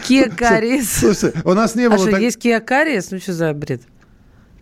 Киа 0.07 0.29
Карис. 0.29 0.99
Слушай, 0.99 1.33
у 1.45 1.55
нас 1.55 1.75
не 1.75 1.89
было... 1.89 1.97
А 1.97 1.99
что, 1.99 2.11
так... 2.11 2.21
есть 2.21 2.39
Киа 2.39 2.61
Карис? 2.61 3.11
Ну, 3.11 3.19
что 3.19 3.33
за 3.33 3.53
бред? 3.53 3.83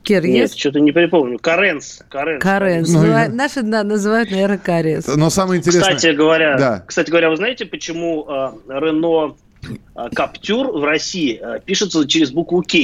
Кир 0.02 0.25
Нет, 0.25 0.34
есть? 0.34 0.58
что-то 0.58 0.80
не 0.80 0.92
припомню. 0.92 1.38
Каренс. 1.38 2.02
Каренс. 2.08 2.42
Каренс. 2.42 2.88
Ну, 2.90 3.02
ну, 3.02 3.34
наши 3.34 3.62
да, 3.62 3.84
называют, 3.84 4.30
наверное, 4.30 4.58
Карис. 4.58 5.06
Но 5.06 5.30
самое 5.30 5.61
интересное... 5.61 5.94
Кстати 5.94 6.14
говоря, 6.14 6.58
да. 6.58 6.84
кстати 6.87 7.11
говоря, 7.11 7.30
вы 7.30 7.37
знаете, 7.37 7.66
почему 7.66 8.26
Рено 8.68 9.37
э, 9.62 10.08
Каптюр 10.14 10.72
в 10.72 10.84
России 10.84 11.40
э, 11.40 11.61
пишется 11.64 12.06
через 12.06 12.32
букву 12.32 12.62
К? 12.62 12.75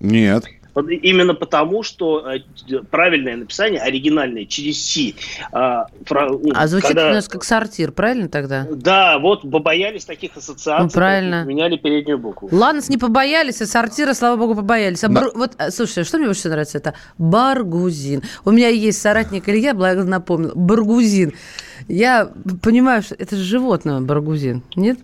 Нет. 0.00 0.44
Именно 0.74 1.34
потому, 1.34 1.82
что 1.82 2.28
э, 2.28 2.40
правильное 2.90 3.36
написание, 3.36 3.80
оригинальное, 3.80 4.44
через 4.44 4.84
«си». 4.84 5.14
А, 5.52 5.86
фра... 6.04 6.28
Ну, 6.28 6.52
а 6.52 6.66
звучит 6.66 6.88
когда... 6.88 7.10
у 7.10 7.14
нас 7.14 7.28
как 7.28 7.44
сортир, 7.44 7.92
правильно 7.92 8.28
тогда? 8.28 8.66
Да, 8.70 9.18
вот 9.18 9.48
побоялись 9.48 10.04
таких 10.04 10.36
ассоциаций. 10.36 10.84
Ну, 10.84 10.90
правильно. 10.90 11.44
Меняли 11.44 11.76
переднюю 11.76 12.18
букву. 12.18 12.48
Ланос 12.50 12.88
не 12.88 12.98
побоялись, 12.98 13.62
а 13.62 13.66
сортира, 13.66 14.14
слава 14.14 14.36
богу, 14.36 14.56
побоялись. 14.56 15.04
А 15.04 15.08
да. 15.08 15.28
Вот, 15.34 15.52
э, 15.58 15.70
слушай, 15.70 16.02
что 16.02 16.18
мне 16.18 16.26
больше 16.26 16.48
нравится? 16.48 16.78
Это 16.78 16.94
баргузин. 17.18 18.22
У 18.44 18.50
меня 18.50 18.68
есть 18.68 19.00
соратник 19.00 19.48
Илья, 19.48 19.74
благо 19.74 20.02
напомнил, 20.02 20.52
баргузин. 20.56 21.34
Я 21.86 22.32
понимаю, 22.62 23.02
что 23.02 23.14
это 23.14 23.36
же 23.36 23.44
животное, 23.44 24.00
баргузин, 24.00 24.62
нет? 24.74 24.98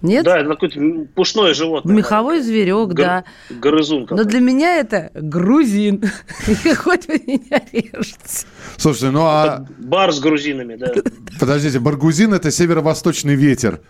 Нет? 0.00 0.24
Да, 0.24 0.38
это 0.38 0.48
какое-то 0.48 0.80
пушное 1.14 1.54
животное. 1.54 1.94
Меховой 1.94 2.40
зверек, 2.40 2.88
Гр- 2.88 2.96
да. 2.96 3.24
Грызун 3.50 4.06
какой-то. 4.06 4.24
Но 4.24 4.28
для 4.28 4.40
меня 4.40 4.78
это 4.78 5.10
грузин. 5.14 6.02
Хоть 6.76 7.06
вы 7.06 7.22
меня 7.26 7.62
режете. 7.72 8.46
Слушайте, 8.78 9.10
ну 9.10 9.22
а... 9.22 9.66
бар 9.78 10.12
с 10.12 10.20
грузинами, 10.20 10.76
да. 10.76 10.92
Подождите, 11.40 11.78
баргузин– 11.78 12.34
это 12.34 12.50
северо-восточный 12.50 13.34
ветер. 13.34 13.80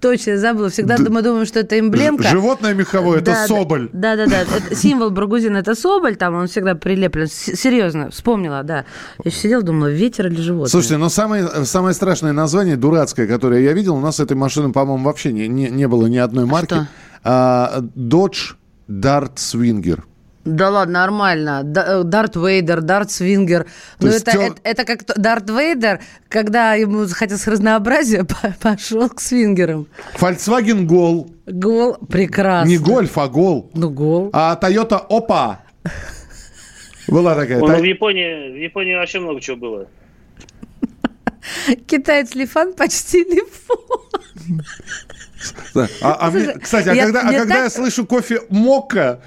Точно, 0.00 0.32
я 0.32 0.38
забыла. 0.38 0.68
Всегда 0.68 0.96
мы 0.98 1.22
думаем, 1.22 1.46
что 1.46 1.60
это 1.60 1.78
эмблемка. 1.78 2.24
Животное 2.24 2.74
меховое– 2.74 3.18
это 3.20 3.46
соболь. 3.46 3.88
Да-да-да. 3.92 4.44
Символ 4.74 5.10
баргузина– 5.10 5.56
это 5.58 5.74
соболь, 5.74 6.16
там 6.16 6.34
он 6.34 6.48
всегда 6.48 6.74
прилеплен. 6.74 7.26
Серьезно, 7.28 8.10
вспомнила, 8.10 8.62
да. 8.62 8.84
Я 9.24 9.30
еще 9.30 9.38
сидела, 9.38 9.62
думала, 9.62 9.88
ветер 9.88 10.26
или 10.26 10.40
животное. 10.40 10.70
Слушайте, 10.70 10.96
но 10.96 11.08
самое, 11.08 11.46
самое 11.64 11.94
страшное 11.94 12.32
название, 12.32 12.76
дурацкое, 12.76 13.26
которое 13.26 13.62
я 13.62 13.72
видел, 13.72 13.96
у 13.96 14.00
нас 14.00 14.20
этой 14.20 14.36
машины, 14.36 14.72
по-моему, 14.72 15.04
вообще 15.04 15.32
не, 15.36 15.48
не, 15.48 15.70
не 15.70 15.88
было 15.88 16.06
ни 16.06 16.16
одной 16.16 16.46
марки. 16.46 16.74
Что? 16.74 16.88
А, 17.24 17.80
Dodge 17.94 18.54
Dart 18.88 19.34
Swinger. 19.36 20.02
Да 20.46 20.70
ладно, 20.70 21.00
нормально. 21.00 21.64
Э, 21.76 22.02
Дарт 22.04 22.36
Вейдер, 22.36 22.80
Дарт 22.80 23.10
Свингер. 23.10 23.66
Но 23.98 24.10
это, 24.10 24.30
тё... 24.30 24.42
это, 24.42 24.56
это 24.62 24.84
как 24.84 25.04
Дарт 25.04 25.50
Вейдер, 25.50 26.00
когда 26.28 26.74
ему 26.74 27.04
захотелось 27.04 27.48
разнообразия, 27.48 28.24
пошел 28.62 29.08
к 29.08 29.20
свингерам. 29.20 29.88
Volkswagen 30.20 30.84
Гол. 30.84 31.32
Гол, 31.46 31.96
прекрасно. 32.08 32.68
Не 32.68 32.78
гольф, 32.78 33.18
а 33.18 33.28
гол. 33.28 33.70
Ну, 33.74 33.90
гол. 33.90 34.30
А 34.32 34.56
Toyota 34.60 35.04
Опа. 35.08 35.62
Была 37.08 37.34
такая. 37.34 37.58
Ну, 37.58 37.66
в 37.66 37.84
Японии, 37.84 38.52
в 38.52 38.62
Японии 38.62 38.94
вообще 38.94 39.18
много 39.18 39.40
чего 39.40 39.56
было. 39.56 39.88
Китаец 41.86 42.34
Лифан 42.34 42.74
почти 42.74 43.24
Лифон. 43.24 43.78
А, 46.00 46.16
а 46.20 46.30
мне, 46.30 46.54
кстати, 46.54 46.88
а 46.88 46.94
я, 46.94 47.04
когда, 47.04 47.20
а 47.20 47.32
когда 47.32 47.54
так... 47.54 47.64
я 47.64 47.70
слышу 47.70 48.06
кофе 48.06 48.40
Мока, 48.48 49.20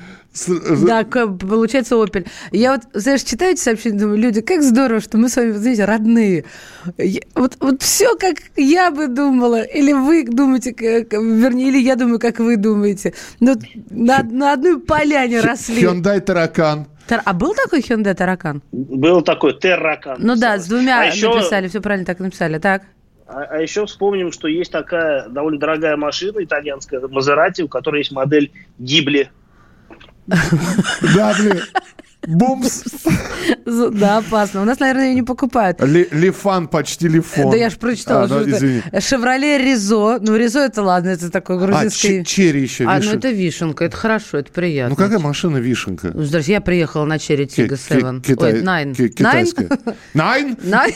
да, 0.48 1.03
получается 1.03 1.96
Opel. 1.96 2.27
Я 2.51 2.74
вот, 2.74 2.81
знаешь, 2.93 3.24
читаю 3.24 3.53
эти 3.53 3.62
сообщения, 3.62 4.00
думаю, 4.00 4.19
люди, 4.19 4.41
как 4.41 4.62
здорово, 4.62 5.01
что 5.01 5.17
мы 5.17 5.27
с 5.27 5.36
вами, 5.36 5.51
знаете, 5.51 5.86
родные. 5.86 6.46
Я, 6.98 7.22
вот, 7.36 7.58
вот 7.60 7.81
все, 7.81 8.15
как 8.15 8.38
я 8.55 8.91
бы 8.91 9.08
думала, 9.08 9.63
или 9.63 9.91
вы 9.91 10.24
думаете, 10.24 10.74
как, 10.74 11.12
вернее, 11.13 11.69
или 11.69 11.79
я 11.79 11.96
думаю, 11.96 12.19
как 12.19 12.39
вы 12.39 12.58
думаете. 12.58 13.13
Но 13.39 13.55
на, 13.89 14.22
на 14.24 14.53
одной 14.53 14.79
поляне 14.79 15.41
росли. 15.41 15.81
Hyundai 15.81 16.19
Таракан. 16.22 16.88
А 17.25 17.34
был 17.34 17.54
такой 17.54 17.82
Hyundai 17.82 18.13
Таракан? 18.13 18.62
Был 18.72 19.22
такой 19.22 19.54
Терракан. 19.54 20.18
Ну 20.20 20.36
да, 20.36 20.58
с 20.58 20.68
двумя 20.68 21.01
а 21.01 21.06
еще... 21.06 21.34
написали, 21.34 21.68
все 21.68 21.82
правильно 21.82 22.06
так 22.06 22.20
написали. 22.20 22.60
Так. 22.60 22.84
А, 23.28 23.44
а 23.44 23.62
еще 23.62 23.86
вспомним, 23.86 24.32
что 24.32 24.48
есть 24.48 24.72
такая 24.72 25.28
довольно 25.30 25.60
дорогая 25.60 25.98
машина 25.98 26.44
итальянская, 26.44 27.00
Мазерати, 27.08 27.62
у 27.62 27.68
которой 27.68 28.00
есть 28.00 28.12
модель 28.12 28.51
Гибли. 28.78 29.30
Да, 30.28 31.34
блин. 31.39 31.62
Бумс. 32.27 32.83
Да, 33.65 34.17
опасно. 34.17 34.61
У 34.61 34.65
нас, 34.65 34.79
наверное, 34.79 35.09
ее 35.09 35.15
не 35.15 35.23
покупают. 35.23 35.79
Лифан 35.81 36.67
почти 36.67 37.07
лифон. 37.07 37.51
Да 37.51 37.57
я 37.57 37.69
же 37.69 37.77
прочитала. 37.77 38.29
А. 38.91 39.01
Chevrolet 39.01 39.58
Rezzo. 39.58 40.19
Ну, 40.19 40.35
Rezzo 40.36 40.60
это 40.59 40.81
ладно, 40.81 41.09
это 41.09 41.29
такой 41.31 41.55
а, 41.55 41.59
грузинский. 41.59 42.19
А, 42.21 42.23
Chery 42.25 42.62
еще 42.61 42.85
А, 42.85 42.99
ну 42.99 43.13
это 43.13 43.29
вишенка, 43.29 43.85
это 43.85 43.95
хорошо, 43.95 44.39
это 44.39 44.51
приятно. 44.51 44.89
Ну 44.89 44.95
какая 44.95 45.19
машина 45.19 45.57
вишенка? 45.57 46.11
Ну, 46.13 46.23
здрасте, 46.23 46.53
я 46.53 46.61
приехала 46.61 47.05
на 47.05 47.19
Chery 47.19 47.48
Tiggo 47.48 47.77
7. 47.77 48.21
Ой, 48.38 48.61
nine. 48.62 48.93
Китайская. 48.95 49.69
Nine? 50.13 50.58
Nine? 50.63 50.93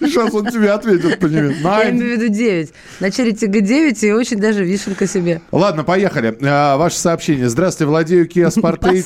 Сейчас 0.00 0.34
он 0.34 0.46
тебе 0.46 0.72
ответит 0.72 1.20
по 1.20 1.26
нему. 1.26 1.50
Я 1.62 1.90
имею 1.90 2.18
в 2.18 2.22
виду 2.22 2.34
9. 2.34 2.72
На 3.00 3.10
Chery 3.10 3.32
Tiggo 3.32 3.60
9 3.60 4.02
и 4.02 4.12
очень 4.12 4.38
даже 4.38 4.64
вишенка 4.64 5.06
себе. 5.06 5.40
Ладно, 5.52 5.84
поехали. 5.84 6.36
А, 6.42 6.76
ваше 6.76 6.96
сообщение. 6.96 7.48
Здравствуйте, 7.48 7.88
владею 7.88 8.26
Kia 8.26 8.48
Sportage. 8.54 9.04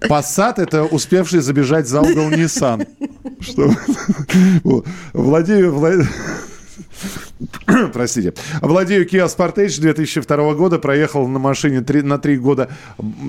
Passat– 0.00 0.54
это 0.58 0.84
успевший 0.84 1.40
забежать 1.40 1.88
за 1.88 2.00
угол 2.00 2.30
Nissan. 2.30 2.86
Что? 3.40 3.74
Владею... 5.12 6.06
Простите. 7.92 8.34
Владею 8.62 9.06
Kia 9.06 9.26
Sportage 9.26 9.80
2002 9.80 10.54
года. 10.54 10.78
Проехал 10.78 11.26
на 11.26 11.38
машине 11.38 11.80
3, 11.80 12.02
на 12.02 12.18
3 12.18 12.36
года, 12.38 12.70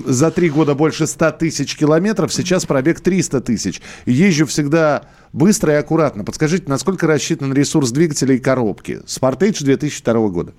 за 0.06 0.30
3 0.30 0.50
года 0.50 0.74
больше 0.74 1.06
100 1.06 1.32
тысяч 1.32 1.76
километров. 1.76 2.32
Сейчас 2.32 2.64
пробег 2.64 3.00
300 3.00 3.40
тысяч. 3.40 3.82
Езжу 4.06 4.46
всегда 4.46 5.02
быстро 5.32 5.72
и 5.72 5.76
аккуратно. 5.76 6.24
Подскажите, 6.24 6.64
насколько 6.68 7.06
рассчитан 7.06 7.52
ресурс 7.52 7.90
двигателя 7.90 8.34
и 8.34 8.38
коробки? 8.38 9.00
Sportage 9.06 9.64
2002 9.64 10.28
года. 10.28 10.52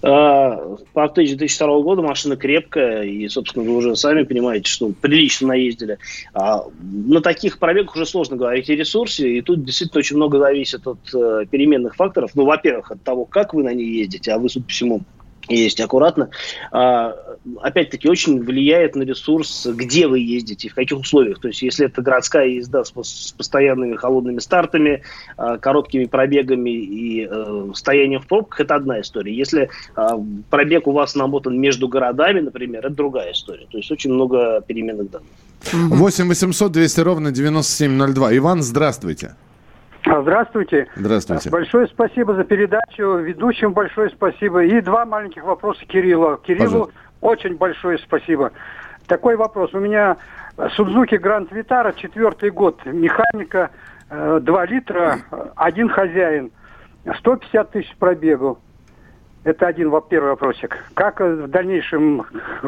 Парктейдж 0.00 1.30
2002 1.30 1.80
года 1.80 2.02
машина 2.02 2.36
крепкая, 2.36 3.02
и, 3.02 3.28
собственно, 3.28 3.64
вы 3.64 3.76
уже 3.76 3.96
сами 3.96 4.22
понимаете, 4.22 4.70
что 4.70 4.90
прилично 4.90 5.48
наездили. 5.48 5.98
А 6.34 6.64
на 6.80 7.20
таких 7.20 7.58
пробегах 7.58 7.96
уже 7.96 8.06
сложно 8.06 8.36
говорить 8.36 8.70
о 8.70 8.74
ресурсе, 8.74 9.28
и 9.28 9.42
тут 9.42 9.64
действительно 9.64 9.98
очень 9.98 10.16
много 10.16 10.38
зависит 10.38 10.86
от 10.86 10.98
э, 11.14 11.46
переменных 11.50 11.96
факторов. 11.96 12.32
Ну, 12.34 12.44
во-первых, 12.44 12.92
от 12.92 13.02
того, 13.02 13.24
как 13.24 13.54
вы 13.54 13.62
на 13.62 13.74
ней 13.74 13.86
ездите, 13.86 14.32
а 14.32 14.38
вы, 14.38 14.48
судя 14.48 14.66
по 14.66 14.70
всему, 14.70 15.00
есть 15.48 15.80
аккуратно. 15.80 16.30
А, 16.72 17.14
опять-таки, 17.60 18.08
очень 18.08 18.42
влияет 18.42 18.94
на 18.94 19.02
ресурс, 19.02 19.66
где 19.66 20.06
вы 20.06 20.20
ездите, 20.20 20.68
в 20.68 20.74
каких 20.74 20.98
условиях. 20.98 21.40
То 21.40 21.48
есть, 21.48 21.62
если 21.62 21.86
это 21.86 22.02
городская 22.02 22.46
езда 22.46 22.84
с, 22.84 22.92
с 23.02 23.32
постоянными 23.32 23.96
холодными 23.96 24.38
стартами, 24.38 25.02
а, 25.36 25.58
короткими 25.58 26.04
пробегами 26.04 26.70
и 26.70 27.28
э, 27.30 27.70
стоянием 27.74 28.20
в 28.20 28.26
пробках, 28.26 28.60
это 28.60 28.74
одна 28.74 29.00
история. 29.00 29.34
Если 29.34 29.70
а, 29.94 30.20
пробег 30.50 30.86
у 30.86 30.92
вас 30.92 31.14
намотан 31.14 31.58
между 31.58 31.88
городами, 31.88 32.40
например, 32.40 32.86
это 32.86 32.94
другая 32.94 33.32
история. 33.32 33.66
То 33.70 33.78
есть, 33.78 33.90
очень 33.90 34.12
много 34.12 34.60
переменных 34.66 35.10
данных. 35.10 35.28
8 35.72 36.28
800 36.28 36.72
200 36.72 37.00
ровно 37.00 37.32
9702. 37.32 38.36
Иван, 38.36 38.62
здравствуйте. 38.62 39.34
Здравствуйте. 40.08 40.88
Здравствуйте. 40.94 41.50
Большое 41.50 41.86
спасибо 41.88 42.34
за 42.34 42.44
передачу. 42.44 43.16
Ведущим 43.16 43.72
большое 43.72 44.10
спасибо. 44.10 44.64
И 44.64 44.80
два 44.80 45.04
маленьких 45.04 45.44
вопроса 45.44 45.84
Кириллу. 45.86 46.36
Кириллу 46.38 46.64
Пожалуйста. 46.64 46.94
очень 47.20 47.56
большое 47.56 47.98
спасибо. 47.98 48.52
Такой 49.06 49.36
вопрос. 49.36 49.72
У 49.74 49.78
меня 49.78 50.16
Судзуки 50.76 51.16
Гранд 51.16 51.52
Витара, 51.52 51.92
четвертый 51.92 52.50
год. 52.50 52.80
Механика, 52.84 53.70
2 54.10 54.40
э, 54.40 54.66
литра, 54.66 55.18
один 55.56 55.88
хозяин. 55.88 56.50
150 57.18 57.70
тысяч 57.70 57.96
пробегов. 57.96 58.58
Это 59.44 59.66
один 59.66 59.90
первый 60.10 60.30
вопросик. 60.30 60.76
Как 60.94 61.20
в 61.20 61.46
дальнейшем 61.48 62.26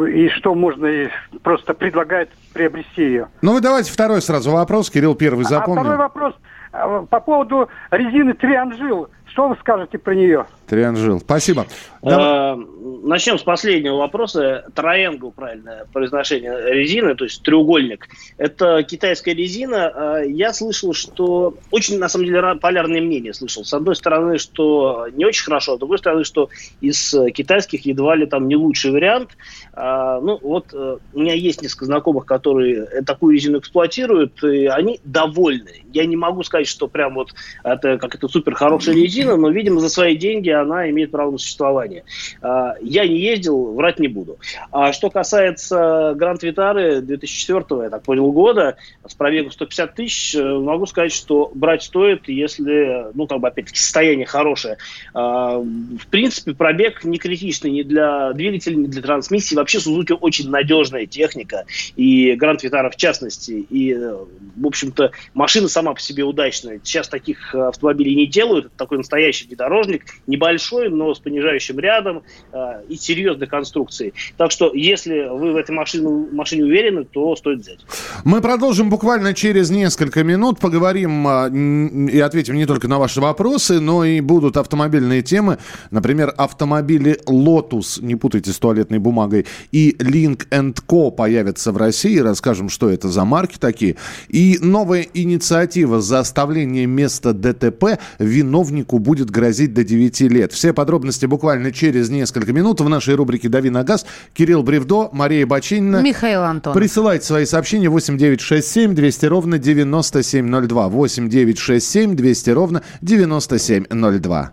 и 0.09 0.29
что 0.29 0.55
можно 0.55 1.11
просто 1.43 1.75
предлагает 1.75 2.31
приобрести 2.55 3.03
ее? 3.03 3.29
Ну 3.43 3.55
вы 3.55 3.61
давайте 3.61 3.93
второй 3.93 4.23
сразу 4.23 4.53
вопрос. 4.53 4.89
Кирилл 4.89 5.15
первый 5.15 5.45
запомнил. 5.45 5.81
А 5.81 5.85
второй 5.85 5.99
вопрос– 5.99 6.35
а, 6.45 6.60
по 6.73 7.21
поводу 7.21 7.69
резины 7.91 8.35
Трианжил, 8.35 9.09
что 9.33 9.49
вы 9.49 9.57
скажете 9.61 9.99
про 9.99 10.15
нее? 10.15 10.47
Трианжил. 10.67 11.21
Спасибо. 11.21 11.67
Давай. 12.03 12.57
Начнем 13.03 13.39
с 13.39 13.43
последнего 13.43 13.97
вопроса. 13.97 14.65
Triangle, 14.75 15.33
правильное 15.33 15.87
произношение 15.93 16.73
резины, 16.73 17.15
то 17.15 17.25
есть 17.25 17.43
треугольник. 17.43 18.09
Это 18.39 18.83
китайская 18.83 19.35
резина. 19.35 19.89
А, 19.89 20.21
я 20.21 20.53
слышал, 20.53 20.93
что 20.93 21.55
очень, 21.71 21.99
на 21.99 22.09
самом 22.09 22.27
деле, 22.27 22.55
полярные 22.57 23.03
мнения 23.03 23.35
слышал. 23.35 23.65
С 23.65 23.73
одной 23.75 23.97
стороны, 23.97 24.39
что 24.39 25.07
не 25.13 25.25
очень 25.25 25.45
хорошо, 25.45 25.73
а 25.73 25.77
с 25.77 25.79
другой 25.79 25.99
стороны, 25.99 26.25
что 26.25 26.49
из 26.81 27.15
китайских 27.35 27.87
едва 27.87 28.17
ли 28.17 28.27
там 28.27 28.49
не 28.49 28.57
лучший 28.57 28.93
вариант. 28.93 29.31
А, 29.73 30.21
ну, 30.21 30.39
вот 30.43 30.73
э, 30.73 30.99
у 31.13 31.19
меня 31.19 31.35
есть 31.35 31.63
несколько 31.63 31.87
знакомых, 31.87 32.27
которые 32.27 33.03
такую 33.03 33.35
резину 33.35 33.59
эксплуатируют, 33.59 34.43
и 34.45 34.67
они 34.67 35.01
довольны. 35.05 35.83
Я 35.93 36.07
не 36.07 36.17
могу 36.17 36.43
сказать, 36.43 36.69
что 36.69 36.89
прям 36.89 37.15
вот 37.15 37.35
это 37.65 37.99
как 37.99 38.15
это 38.15 38.29
супер 38.29 38.55
хорошая 38.55 38.95
резина, 38.95 39.20
бензина, 39.21 39.37
но, 39.37 39.51
видимо, 39.51 39.81
за 39.81 39.89
свои 39.89 40.17
деньги 40.17 40.51
она 40.51 40.89
имеет 40.91 41.11
право 41.11 41.31
на 41.33 41.39
существование. 41.39 42.05
А, 42.43 42.75
я 42.81 43.07
не 43.07 43.19
ездил, 43.19 43.75
врать 43.75 43.99
не 43.99 44.09
буду. 44.09 44.39
А 44.71 44.93
что 44.93 45.11
касается 45.11 46.15
Гранд 46.17 46.43
Витары 46.43 47.01
2004, 47.01 47.85
я 47.85 47.91
так 47.91 48.03
понял, 48.03 48.31
года, 48.33 48.77
с 49.07 49.15
пробегом 49.15 49.51
150 49.51 49.95
тысяч, 49.95 50.35
э, 50.35 50.43
могу 50.43 50.87
сказать, 50.87 51.13
что 51.13 51.51
брать 51.55 51.83
стоит, 51.83 52.29
если, 52.29 53.07
ну, 53.15 53.27
как 53.27 53.41
бы, 53.41 53.49
опять-таки, 53.49 53.79
состояние 53.79 54.27
хорошее. 54.27 54.79
А, 55.15 55.59
в 55.59 56.07
принципе, 56.11 56.55
пробег 56.55 57.05
не 57.05 57.19
критичный 57.19 57.71
ни 57.71 57.83
для 57.83 58.33
двигателя, 58.33 58.77
ни 58.77 58.87
для 58.87 59.03
трансмиссии. 59.03 59.55
Вообще, 59.55 59.79
Suzuki 59.79 60.15
очень 60.15 60.51
надежная 60.51 61.07
техника, 61.07 61.65
и 61.97 62.35
Гранд 62.35 62.63
Витара 62.63 62.91
в 62.91 62.97
частности. 62.97 63.67
И, 63.71 63.93
э, 63.93 64.17
в 64.57 64.67
общем-то, 64.67 65.13
машина 65.35 65.69
сама 65.69 65.95
по 65.95 66.01
себе 66.01 66.25
удачная. 66.25 66.81
Сейчас 66.83 67.09
таких 67.09 67.55
автомобилей 67.55 68.15
не 68.15 68.27
делают. 68.27 68.67
Это 68.67 68.77
такой 68.77 68.99
настоящий 69.11 69.47
внедорожник, 69.47 70.05
небольшой, 70.29 70.89
но 70.89 71.15
с 71.15 71.19
понижающим 71.19 71.81
рядом 71.81 72.23
э, 72.53 72.83
и 72.89 72.97
серьезной 72.97 73.49
конструкцией. 73.49 74.15
Так 74.37 74.53
что, 74.53 74.73
если 74.73 75.29
вы 75.29 75.53
в 75.53 75.57
этой 75.57 75.73
машине, 75.73 76.27
машине 76.33 76.65
уверены, 76.65 77.05
то 77.05 77.35
стоит 77.35 77.61
взять. 77.61 77.81
Мы 78.25 78.41
продолжим 78.41 78.89
буквально 78.89 79.35
через 79.35 79.71
несколько 79.71 80.23
минут. 80.23 80.61
Поговорим 80.61 81.27
а, 81.27 81.49
и 81.49 82.21
ответим 82.21 82.55
не 82.55 82.67
только 82.67 82.87
на 82.87 82.99
ваши 82.99 83.21
вопросы, 83.21 83.81
но 83.81 84.05
и 84.05 84.21
будут 84.21 84.57
автомобильные 84.57 85.23
темы. 85.23 85.59
Например, 85.91 86.33
автомобили 86.37 87.19
Lotus, 87.27 88.01
не 88.01 88.15
путайте 88.15 88.53
с 88.53 88.59
туалетной 88.59 88.99
бумагой, 88.99 89.47
и 89.73 89.97
Link 89.99 90.47
Co 90.87 91.11
появятся 91.11 91.73
в 91.73 91.77
России. 91.77 92.19
Расскажем, 92.19 92.69
что 92.69 92.89
это 92.89 93.09
за 93.09 93.25
марки 93.25 93.59
такие. 93.59 93.97
И 94.29 94.59
новая 94.61 95.05
инициатива 95.15 96.01
за 96.01 96.21
оставление 96.21 96.87
места 96.87 97.33
ДТП 97.33 97.99
виновнику 98.21 99.00
будет 99.01 99.31
грозить 99.31 99.75
до 99.75 99.85
9 99.85 100.21
лет. 100.23 100.53
Все 100.53 100.73
подробности 100.73 101.27
буквально 101.27 101.73
через 101.73 102.11
несколько 102.11 102.53
минут 102.53 102.81
в 102.81 102.89
нашей 102.89 103.15
рубрике 103.15 103.49
«Дави 103.49 103.71
на 103.71 103.83
газ». 103.83 104.07
Кирилл 104.35 104.63
Бревдо, 104.63 105.09
Мария 105.13 105.47
Бачинина. 105.47 106.03
Михаил 106.03 106.43
Антон. 106.43 106.75
Присылайте 106.75 107.25
свои 107.25 107.47
сообщения 107.47 107.89
8967 107.89 108.95
200 108.95 109.27
ровно 109.27 109.59
9702. 109.59 110.89
8967 110.89 112.15
200 112.15 112.51
ровно 112.51 112.83
9702. 113.03 114.53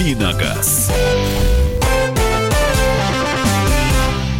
«Дави 0.00 0.14
на 0.14 0.32
газ». 0.32 0.90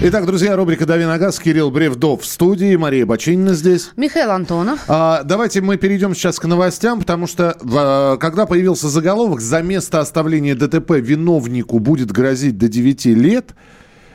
Итак, 0.01 0.25
друзья, 0.25 0.57
рубрика 0.57 0.87
«Дави 0.87 1.05
на 1.05 1.19
газ». 1.19 1.39
Кирилл 1.39 1.71
Бревдов 1.71 2.23
в 2.23 2.25
студии, 2.27 2.75
Мария 2.77 3.05
Бочинина 3.05 3.53
здесь. 3.53 3.91
Михаил 3.95 4.31
Антонов. 4.31 4.81
А, 4.89 5.23
давайте 5.23 5.61
мы 5.61 5.77
перейдем 5.77 6.15
сейчас 6.15 6.39
к 6.39 6.47
новостям, 6.47 7.01
потому 7.01 7.27
что 7.27 7.59
в, 7.61 8.17
когда 8.23 8.47
появился 8.47 8.89
заголовок 8.89 9.43
«За 9.43 9.61
место 9.61 10.01
оставления 10.01 10.55
ДТП 10.55 10.93
виновнику 10.93 11.79
будет 11.79 12.11
грозить 12.11 12.57
до 12.57 12.69
9 12.69 13.05
лет», 13.07 13.51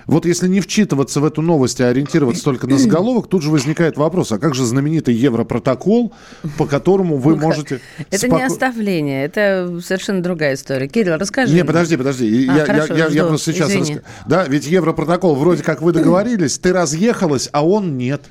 вот 0.07 0.25
если 0.25 0.47
не 0.47 0.61
вчитываться 0.61 1.19
в 1.19 1.25
эту 1.25 1.41
новость, 1.41 1.81
а 1.81 1.87
ориентироваться 1.87 2.43
только 2.43 2.67
на 2.67 2.77
заголовок, 2.77 3.27
тут 3.27 3.41
же 3.41 3.49
возникает 3.49 3.97
вопрос, 3.97 4.31
а 4.31 4.39
как 4.39 4.55
же 4.55 4.65
знаменитый 4.65 5.13
Европротокол, 5.15 6.13
по 6.57 6.65
которому 6.65 7.17
вы 7.17 7.35
можете... 7.35 7.81
Это 8.09 8.17
споко... 8.17 8.35
не 8.37 8.43
оставление, 8.43 9.25
это 9.25 9.79
совершенно 9.83 10.21
другая 10.21 10.55
история. 10.55 10.87
Кирилл, 10.87 11.17
расскажи. 11.17 11.53
Не, 11.53 11.65
подожди, 11.65 11.97
подожди. 11.97 12.47
А, 12.49 12.57
я, 12.57 12.65
хорошо, 12.65 12.93
я, 12.93 13.07
я, 13.07 13.11
я 13.11 13.25
просто 13.25 13.53
сейчас... 13.53 13.73
Расскажу. 13.73 14.01
Да, 14.27 14.45
ведь 14.45 14.67
Европротокол, 14.67 15.35
вроде 15.35 15.63
как 15.63 15.81
вы 15.81 15.91
договорились, 15.91 16.57
ты 16.57 16.73
разъехалась, 16.73 17.49
а 17.51 17.65
он 17.65 17.97
нет. 17.97 18.21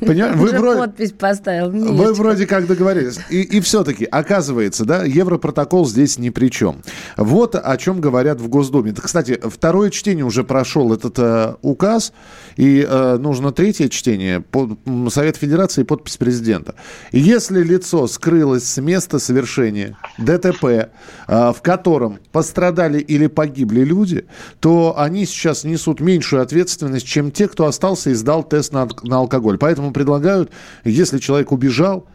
Понимаешь? 0.00 0.36
Вы 0.36 0.50
вроде, 0.58 0.80
подпись 0.80 1.12
поставил. 1.12 1.72
Нет. 1.72 1.90
Вы 1.90 2.12
вроде 2.14 2.46
как 2.46 2.66
договорились. 2.66 3.18
И, 3.30 3.42
и 3.42 3.60
все-таки, 3.60 4.04
оказывается, 4.04 4.84
да, 4.84 5.04
Европротокол 5.04 5.86
здесь 5.86 6.18
ни 6.18 6.30
при 6.30 6.50
чем. 6.50 6.82
Вот 7.16 7.54
о 7.54 7.76
чем 7.76 8.00
говорят 8.00 8.40
в 8.40 8.48
Госдуме. 8.48 8.94
Кстати, 8.94 9.38
второе 9.42 9.90
чтение 9.90 10.24
уже 10.24 10.44
прошел 10.44 10.92
этот 10.92 11.18
э, 11.18 11.54
указ, 11.62 12.12
и 12.56 12.86
э, 12.88 13.16
нужно 13.18 13.52
третье 13.52 13.88
чтение, 13.88 14.40
под, 14.40 14.78
Совет 15.10 15.36
Федерации 15.36 15.82
и 15.82 15.84
подпись 15.84 16.16
президента. 16.16 16.74
Если 17.12 17.62
лицо 17.62 18.06
скрылось 18.06 18.64
с 18.64 18.80
места 18.80 19.18
совершения 19.18 19.96
ДТП, 20.18 20.64
э, 20.64 20.88
в 21.26 21.58
котором 21.60 22.18
пострадали 22.32 22.98
или 22.98 23.26
погибли 23.26 23.80
люди, 23.80 24.26
то 24.60 24.94
они 24.96 25.26
сейчас 25.26 25.64
несут 25.64 26.00
меньшую 26.00 26.42
ответственность, 26.42 27.06
чем 27.06 27.30
те, 27.30 27.48
кто 27.48 27.66
остался 27.66 28.10
и 28.10 28.14
сдал 28.14 28.42
тест 28.42 28.72
на, 28.72 28.88
на 29.02 29.17
алкоголь. 29.18 29.58
Поэтому 29.58 29.92
предлагают, 29.92 30.50
если 30.84 31.18
человек 31.18 31.52
убежал, 31.52 32.06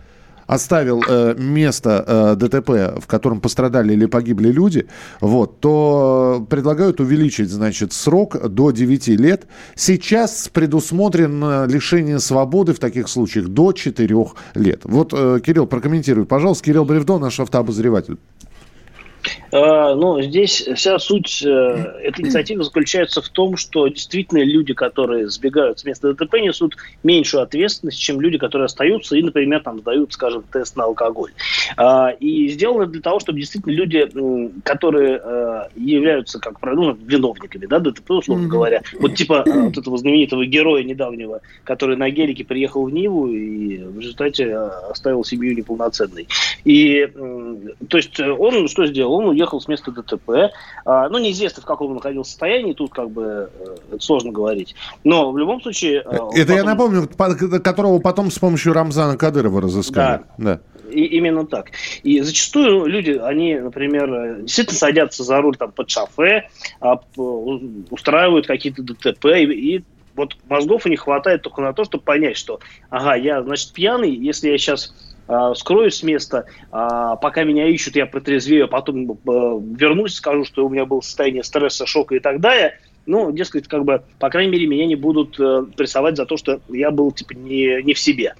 оставил 0.46 1.04
э, 1.08 1.36
место 1.38 2.04
э, 2.06 2.36
ДТП, 2.36 3.00
в 3.02 3.08
котором 3.08 3.42
пострадали 3.42 3.94
или 3.94 4.06
погибли 4.06 4.52
люди, 4.52 4.88
вот, 5.22 5.60
то 5.60 6.46
предлагают 6.50 7.00
увеличить, 7.00 7.50
значит, 7.50 7.94
срок 7.94 8.50
до 8.50 8.72
9 8.72 9.08
лет. 9.10 9.48
Сейчас 9.76 10.50
предусмотрено 10.52 11.66
лишение 11.66 12.20
свободы 12.20 12.74
в 12.74 12.80
таких 12.80 13.08
случаях 13.08 13.48
до 13.48 13.72
4 13.72 14.26
лет. 14.56 14.82
Вот, 14.84 15.14
э, 15.14 15.40
Кирилл, 15.44 15.68
прокомментируй, 15.68 16.26
пожалуйста. 16.26 16.66
Кирилл 16.66 16.86
Бревдо, 16.86 17.20
наш 17.20 17.40
автообозреватель. 17.40 18.18
А, 19.52 19.96
ну, 19.96 20.22
здесь 20.22 20.68
вся 20.76 21.00
суть 21.00 21.44
э, 21.46 21.50
этой 22.04 22.22
инициативы 22.26 22.64
заключается 22.64 23.22
в 23.22 23.30
том, 23.30 23.58
что 23.58 23.88
действительно 23.88 24.44
люди, 24.44 24.74
которые 24.74 25.30
сбегают 25.30 25.80
с 25.80 25.86
места 25.86 26.14
ДТП, 26.14 26.36
несут 26.36 26.76
меньшую 27.04 27.44
ответственность, 27.44 28.00
чем 28.00 28.20
люди, 28.20 28.38
которые 28.38 28.66
остаются 28.66 29.16
и, 29.16 29.22
например, 29.22 29.62
там 29.62 29.80
сдают, 29.80 30.14
скажем, 30.14 30.44
тест 30.52 30.76
на 30.76 30.86
алкоголь. 30.86 31.32
А, 31.78 32.10
и 32.10 32.48
сделано 32.50 32.86
для 32.86 33.02
того, 33.02 33.20
чтобы 33.20 33.40
действительно 33.40 33.74
люди, 33.74 34.10
которые 34.64 35.22
э, 35.24 35.62
являются, 35.76 36.40
как 36.40 36.60
правило, 36.60 36.74
ну, 36.84 36.98
виновниками, 37.06 37.66
да, 37.66 37.80
ДТП, 37.80 38.12
условно 38.12 38.46
mm-hmm. 38.46 38.48
говоря, 38.48 38.82
вот 39.00 39.16
типа 39.16 39.44
э, 39.46 39.62
вот 39.62 39.78
этого 39.78 39.98
знаменитого 39.98 40.46
героя 40.46 40.84
недавнего, 40.84 41.42
который 41.64 41.98
на 41.98 42.10
гелике 42.10 42.44
приехал 42.44 42.86
в 42.86 42.92
Ниву 42.92 43.28
и 43.28 43.78
в 43.78 44.00
результате 44.00 44.56
оставил 44.56 45.24
семью 45.24 45.56
неполноценной. 45.56 46.28
И, 46.66 47.08
то 47.88 47.98
есть, 47.98 48.20
он 48.20 48.68
что 48.68 48.86
сделал? 48.86 49.14
Он 49.14 49.30
уехал 49.30 49.60
с 49.60 49.68
места 49.68 49.92
ДТП. 49.92 50.52
А, 50.86 51.10
ну, 51.10 51.18
неизвестно, 51.18 51.62
в 51.62 51.66
каком 51.66 51.90
он 51.90 51.96
находился 51.96 52.32
состоянии, 52.32 52.74
тут 52.74 52.94
как 52.94 53.10
бы 53.10 53.50
э, 53.92 53.98
сложно 54.00 54.32
говорить. 54.32 54.76
Но 55.04 55.32
в 55.32 55.38
любом 55.38 55.62
случае... 55.62 56.04
Э, 56.06 56.16
это 56.34 56.48
потом... 56.48 56.56
я 56.56 56.64
напомню, 56.64 57.10
которого 57.64 58.00
потом 58.00 58.32
с 58.32 58.40
помощью 58.40 58.74
Рамзана 58.74 59.18
Кадырова 59.18 59.62
разыскали. 59.62 60.24
Да. 60.38 60.60
да. 60.60 60.60
И, 60.92 61.06
именно 61.06 61.46
так. 61.46 61.72
И 62.04 62.22
зачастую 62.22 62.86
люди, 62.86 63.12
они, 63.12 63.56
например, 63.56 64.42
действительно 64.42 64.78
садятся 64.78 65.24
за 65.24 65.42
руль 65.42 65.58
там, 65.58 65.72
под 65.72 65.90
шофе, 65.90 66.50
а, 66.80 67.00
устраивают 67.16 68.48
какие-то 68.48 68.84
ДТП, 68.84 69.26
и, 69.26 69.76
и 69.78 69.84
вот 70.16 70.36
мозгов 70.48 70.86
у 70.86 70.90
них 70.90 71.02
хватает 71.02 71.42
только 71.42 71.62
на 71.62 71.74
то, 71.74 71.84
чтобы 71.84 72.04
понять, 72.04 72.38
что, 72.38 72.60
ага, 72.90 73.16
я, 73.16 73.42
значит, 73.42 73.74
пьяный, 73.74 74.14
если 74.14 74.50
я 74.50 74.58
сейчас 74.58 74.94
а, 75.28 75.54
скроюсь 75.56 75.96
с 75.96 76.04
места, 76.04 76.46
а, 76.72 77.16
пока 77.16 77.44
меня 77.44 77.68
ищут, 77.68 77.96
я 77.96 78.06
протрезвею, 78.06 78.66
а 78.66 78.68
потом 78.68 79.12
э, 79.12 79.16
вернусь, 79.26 80.16
скажу, 80.16 80.46
что 80.46 80.66
у 80.66 80.70
меня 80.70 80.86
было 80.86 81.02
состояние 81.02 81.44
стресса, 81.44 81.86
шока 81.86 82.16
и 82.16 82.20
так 82.20 82.40
далее– 82.40 82.80
ну, 83.06 83.32
дескать, 83.32 83.68
как 83.68 83.84
бы, 83.84 84.04
по 84.20 84.30
крайней 84.30 84.52
мере, 84.52 84.68
меня 84.68 84.86
не 84.86 84.96
будут 84.96 85.40
э, 85.40 85.66
прессовать 85.76 86.16
за 86.16 86.26
то, 86.26 86.38
что 86.38 86.62
я 86.70 86.92
был, 86.92 87.12
типа, 87.12 87.34
не, 87.34 87.82
не 87.84 87.94
в 87.94 88.00
себе. 88.00 88.36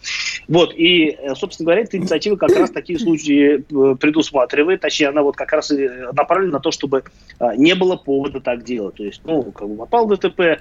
Вот, 0.48 0.74
и, 0.74 1.10
э, 1.10 1.36
собственно 1.36 1.68
говоря, 1.68 1.82
эта 1.82 1.98
инициатива 1.98 2.36
как 2.36 2.56
раз 2.56 2.72
такие 2.72 2.98
случаи 2.98 3.60
э, 3.60 3.96
предусматривает, 3.96 4.82
точнее, 4.82 5.08
она 5.08 5.22
вот 5.22 5.36
как 5.36 5.52
раз 5.52 5.72
и 5.72 5.88
направлена 6.14 6.54
на 6.54 6.60
то, 6.60 6.72
чтобы 6.72 7.04
э, 7.40 7.46
не 7.58 7.76
было 7.76 7.98
повода 7.98 8.40
так 8.40 8.64
делать. 8.64 8.96
То 8.96 9.04
есть, 9.04 9.22
ну, 9.26 9.44
как 9.52 9.68
бы 9.68 9.76
попал 9.76 10.08
в 10.08 10.16
ДТП, 10.16 10.40
э, 10.40 10.60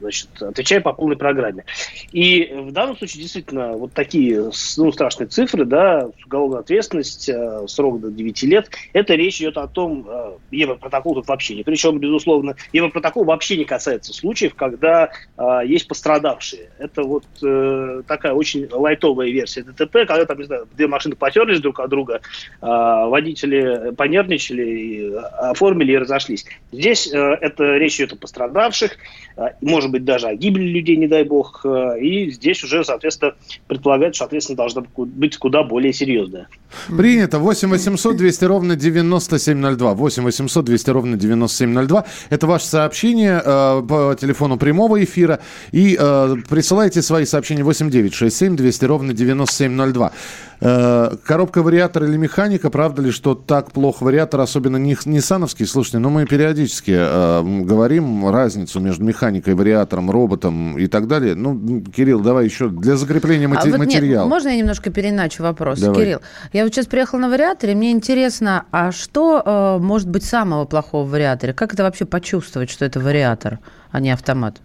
значит, 0.00 0.28
отвечай 0.40 0.80
по 0.80 0.92
полной 0.92 1.16
программе. 1.16 1.64
И 2.12 2.52
в 2.52 2.72
данном 2.72 2.96
случае 2.96 3.22
действительно 3.22 3.72
вот 3.72 3.92
такие 3.92 4.50
ну, 4.76 4.92
страшные 4.92 5.28
цифры, 5.28 5.64
да, 5.64 6.08
уголовная 6.26 6.60
ответственность, 6.60 7.28
э, 7.28 7.64
срок 7.66 8.00
до 8.00 8.10
9 8.10 8.42
лет, 8.44 8.70
это 8.92 9.14
речь 9.14 9.40
идет 9.40 9.56
о 9.56 9.66
том, 9.66 10.06
э, 10.08 10.32
Европротокол 10.50 11.14
тут 11.14 11.28
вообще 11.28 11.56
не. 11.56 11.62
Причем, 11.62 11.98
безусловно, 11.98 12.56
Европротокол 12.72 13.24
вообще 13.24 13.56
не 13.56 13.64
касается 13.64 14.12
случаев, 14.12 14.54
когда 14.54 15.10
э, 15.36 15.60
есть 15.66 15.88
пострадавшие. 15.88 16.70
Это 16.78 17.02
вот 17.02 17.24
э, 17.42 18.02
такая 18.06 18.32
очень 18.32 18.68
лайтовая 18.70 19.28
версия 19.28 19.62
ДТП, 19.62 20.06
когда 20.06 20.24
там, 20.24 20.38
не 20.38 20.44
знаю, 20.44 20.68
две 20.74 20.86
машины 20.86 21.16
потерлись 21.16 21.60
друг 21.60 21.80
от 21.80 21.90
друга, 21.90 22.20
э, 22.60 22.66
водители 22.66 23.92
понервничали, 23.96 24.62
и, 24.62 25.14
оформили 25.14 25.92
и 25.92 25.98
разошлись. 25.98 26.46
Здесь 26.72 27.12
э, 27.12 27.18
это 27.18 27.76
речь 27.76 27.96
идет 27.96 28.12
о 28.12 28.16
пострадавших, 28.16 28.96
э, 29.36 29.42
может 29.60 29.87
быть, 29.92 30.04
даже 30.04 30.28
о 30.28 30.34
гибели 30.34 30.66
людей, 30.66 30.96
не 30.96 31.06
дай 31.06 31.24
бог, 31.24 31.62
э, 31.64 32.00
и 32.00 32.30
здесь 32.30 32.62
уже, 32.64 32.84
соответственно, 32.84 33.34
предполагают, 33.66 34.14
что 34.14 34.24
ответственность 34.24 34.58
должна 34.58 34.84
быть 34.96 35.36
куда 35.36 35.62
более 35.62 35.92
серьезная. 35.92 36.48
Принято. 36.88 37.38
8 37.38 37.68
800 37.68 38.16
200 38.16 38.44
ровно 38.44 38.76
9702. 38.76 39.94
8 39.94 40.22
800 40.22 40.64
200 40.64 40.90
ровно 40.90 41.16
9702. 41.16 42.04
Это 42.30 42.46
ваше 42.46 42.66
сообщение 42.66 43.40
э, 43.44 43.82
по 43.88 44.16
телефону 44.20 44.56
прямого 44.58 45.02
эфира. 45.02 45.40
И 45.72 45.96
э, 45.98 46.36
присылайте 46.48 47.02
свои 47.02 47.24
сообщения 47.24 47.64
8 47.64 47.90
9 47.90 48.14
6 48.14 48.36
7 48.36 48.56
200 48.56 48.84
ровно 48.84 49.12
9702. 49.12 50.12
Э, 50.60 51.14
коробка 51.24 51.62
вариатор 51.62 52.04
или 52.04 52.16
механика, 52.16 52.68
правда 52.70 53.02
ли, 53.02 53.10
что 53.12 53.34
так 53.34 53.70
плохо 53.72 54.02
вариатор, 54.04 54.40
особенно 54.40 54.76
не 54.76 54.96
ниссановский? 55.04 55.66
Слушайте, 55.66 55.98
ну 55.98 56.10
мы 56.10 56.26
периодически 56.26 56.94
э, 56.96 57.42
говорим 57.64 58.28
разницу 58.28 58.80
между 58.80 59.04
механикой, 59.04 59.54
вариатором, 59.54 60.10
роботом 60.10 60.76
и 60.76 60.88
так 60.88 61.06
далее. 61.06 61.34
Ну, 61.36 61.80
Кирилл, 61.82 62.20
давай 62.20 62.46
еще 62.46 62.68
для 62.68 62.96
закрепления 62.96 63.46
мати- 63.46 63.68
а 63.68 63.70
вот 63.70 63.78
материала. 63.78 64.24
Нет, 64.24 64.30
можно 64.30 64.48
я 64.48 64.56
немножко 64.56 64.90
переначу 64.90 65.42
вопрос? 65.44 65.78
Давай. 65.78 65.96
Кирилл, 66.00 66.20
я 66.52 66.64
вот 66.64 66.74
сейчас 66.74 66.86
приехала 66.86 67.20
на 67.20 67.28
вариаторе, 67.30 67.74
мне 67.74 67.92
интересно, 67.92 68.64
а 68.72 68.90
что 68.90 69.42
э, 69.44 69.82
может 69.82 70.08
быть 70.08 70.24
самого 70.24 70.64
плохого 70.64 71.04
в 71.04 71.10
вариаторе? 71.10 71.52
Как 71.52 71.72
это 71.74 71.84
вообще 71.84 72.04
почувствовать, 72.04 72.70
что 72.70 72.84
это 72.84 72.98
вариатор, 72.98 73.60
а 73.92 74.00
не 74.00 74.10
автомат? 74.10 74.60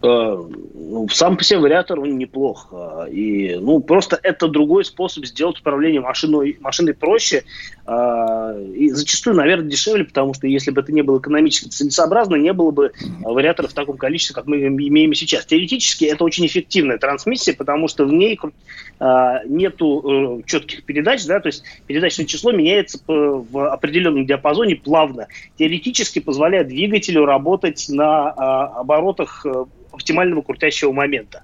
Э, 0.00 0.36
ну, 0.74 1.08
сам 1.10 1.36
по 1.36 1.42
себе 1.42 1.58
вариатор 1.58 1.98
он 1.98 2.18
неплох. 2.18 2.68
Э, 2.70 3.10
и, 3.10 3.56
ну, 3.56 3.80
просто 3.80 4.18
это 4.22 4.46
другой 4.46 4.84
способ 4.84 5.26
сделать 5.26 5.58
управление 5.58 6.00
машиной, 6.00 6.56
машиной 6.60 6.94
проще. 6.94 7.42
Э, 7.84 8.64
и 8.76 8.90
зачастую, 8.90 9.34
наверное, 9.34 9.68
дешевле, 9.68 10.04
потому 10.04 10.34
что 10.34 10.46
если 10.46 10.70
бы 10.70 10.82
это 10.82 10.92
не 10.92 11.02
было 11.02 11.18
экономически 11.18 11.68
целесообразно, 11.68 12.36
не 12.36 12.52
было 12.52 12.70
бы 12.70 12.92
вариаторов 13.22 13.72
в 13.72 13.74
таком 13.74 13.96
количестве, 13.96 14.34
как 14.34 14.46
мы 14.46 14.58
имеем 14.68 15.14
сейчас. 15.14 15.46
Теоретически 15.46 16.04
это 16.04 16.22
очень 16.22 16.46
эффективная 16.46 16.98
трансмиссия, 16.98 17.54
потому 17.54 17.88
что 17.88 18.04
в 18.04 18.12
ней 18.12 18.38
нету 19.46 20.42
четких 20.46 20.84
передач, 20.84 21.24
да, 21.24 21.40
то 21.40 21.48
есть 21.48 21.64
передачное 21.86 22.26
число 22.26 22.52
меняется 22.52 23.00
в 23.06 23.72
определенном 23.72 24.26
диапазоне 24.26 24.76
плавно. 24.76 25.28
Теоретически 25.56 26.18
позволяет 26.18 26.68
двигателю 26.68 27.24
работать 27.24 27.86
на 27.88 28.30
оборотах 28.30 29.46
оптимального 29.98 30.42
крутящего 30.42 30.92
момента. 30.92 31.42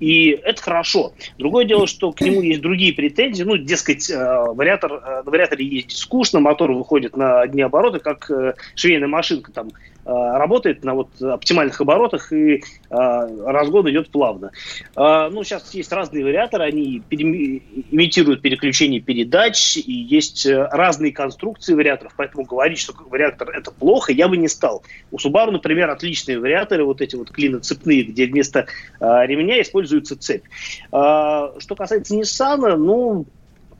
И 0.00 0.30
это 0.30 0.62
хорошо. 0.62 1.12
Другое 1.38 1.64
дело, 1.64 1.86
что 1.86 2.12
к 2.12 2.20
нему 2.20 2.40
есть 2.40 2.60
другие 2.60 2.92
претензии. 2.92 3.42
Ну, 3.42 3.56
дескать, 3.56 4.08
э, 4.08 4.16
вариатор, 4.16 4.92
э, 4.92 5.22
на 5.24 5.30
вариаторе 5.30 5.66
ездить 5.66 5.96
скучно, 5.96 6.40
мотор 6.40 6.72
выходит 6.72 7.16
на 7.16 7.40
одни 7.40 7.62
обороты, 7.62 7.98
как 7.98 8.30
э, 8.30 8.54
швейная 8.74 9.08
машинка 9.08 9.52
там 9.52 9.70
работает 10.06 10.84
на 10.84 10.94
вот 10.94 11.20
оптимальных 11.20 11.80
оборотах 11.80 12.32
и 12.32 12.62
разгон 12.88 13.90
идет 13.90 14.10
плавно. 14.10 14.52
Ну, 14.94 15.42
сейчас 15.42 15.74
есть 15.74 15.92
разные 15.92 16.24
вариаторы, 16.24 16.64
они 16.64 17.02
имитируют 17.10 18.40
переключение 18.40 19.00
передач, 19.00 19.76
и 19.76 19.92
есть 19.92 20.46
разные 20.46 21.12
конструкции 21.12 21.74
вариаторов, 21.74 22.14
поэтому 22.16 22.44
говорить, 22.44 22.78
что 22.78 22.94
вариатор 23.08 23.50
это 23.50 23.70
плохо, 23.72 24.12
я 24.12 24.28
бы 24.28 24.36
не 24.36 24.48
стал. 24.48 24.84
У 25.10 25.16
Subaru, 25.16 25.50
например, 25.50 25.90
отличные 25.90 26.38
вариаторы, 26.38 26.84
вот 26.84 27.00
эти 27.00 27.16
вот 27.16 27.30
клиноцепные, 27.30 28.04
где 28.04 28.26
вместо 28.26 28.66
ремня 29.00 29.60
используется 29.60 30.16
цепь. 30.16 30.44
Что 30.88 31.74
касается 31.76 32.14
Nissan, 32.14 32.76
ну, 32.76 33.26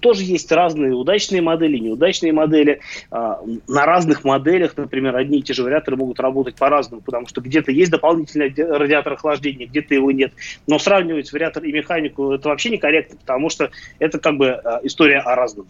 тоже 0.00 0.22
есть 0.22 0.50
разные 0.52 0.92
удачные 0.92 1.42
модели, 1.42 1.78
неудачные 1.78 2.32
модели. 2.32 2.80
А, 3.10 3.40
на 3.68 3.86
разных 3.86 4.24
моделях, 4.24 4.76
например, 4.76 5.16
одни 5.16 5.38
и 5.38 5.42
те 5.42 5.54
же 5.54 5.62
вариаторы 5.62 5.96
могут 5.96 6.20
работать 6.20 6.56
по-разному, 6.56 7.02
потому 7.02 7.26
что 7.26 7.40
где-то 7.40 7.72
есть 7.72 7.90
дополнительный 7.90 8.52
радиатор 8.56 9.14
охлаждения, 9.14 9.66
где-то 9.66 9.94
его 9.94 10.10
нет. 10.10 10.32
Но 10.66 10.78
сравнивать 10.78 11.32
вариатор 11.32 11.64
и 11.64 11.72
механику 11.72 12.32
это 12.32 12.48
вообще 12.48 12.70
некорректно, 12.70 13.16
потому 13.18 13.50
что 13.50 13.70
это 13.98 14.18
как 14.18 14.36
бы 14.36 14.50
а, 14.50 14.80
история 14.82 15.18
о 15.18 15.34
разном. 15.34 15.66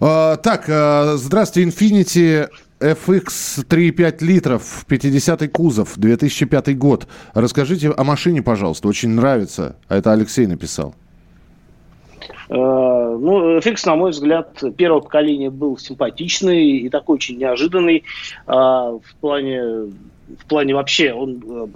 А, 0.00 0.36
так, 0.36 0.64
здравствуйте, 1.16 1.68
Infinity 1.68 2.48
FX 2.82 3.64
3,5 3.64 4.24
литров, 4.24 4.84
50-й 4.88 5.48
кузов, 5.48 5.92
2005 5.96 6.76
год. 6.76 7.06
Расскажите 7.32 7.90
о 7.90 8.04
машине, 8.04 8.42
пожалуйста, 8.42 8.88
очень 8.88 9.10
нравится. 9.10 9.76
Это 9.88 10.12
Алексей 10.12 10.46
написал. 10.46 10.94
Э, 12.52 13.16
ну, 13.18 13.56
FX, 13.58 13.82
на 13.86 13.96
мой 13.96 14.10
взгляд, 14.10 14.62
первого 14.76 15.00
поколения 15.00 15.48
был 15.48 15.78
симпатичный 15.78 16.80
и 16.80 16.90
такой 16.90 17.14
очень 17.14 17.38
неожиданный. 17.38 18.04
А, 18.46 18.90
в 18.90 19.14
плане, 19.20 19.62
в 19.62 20.46
плане 20.48 20.74
вообще 20.74 21.14
он 21.14 21.42
э, 21.48 21.66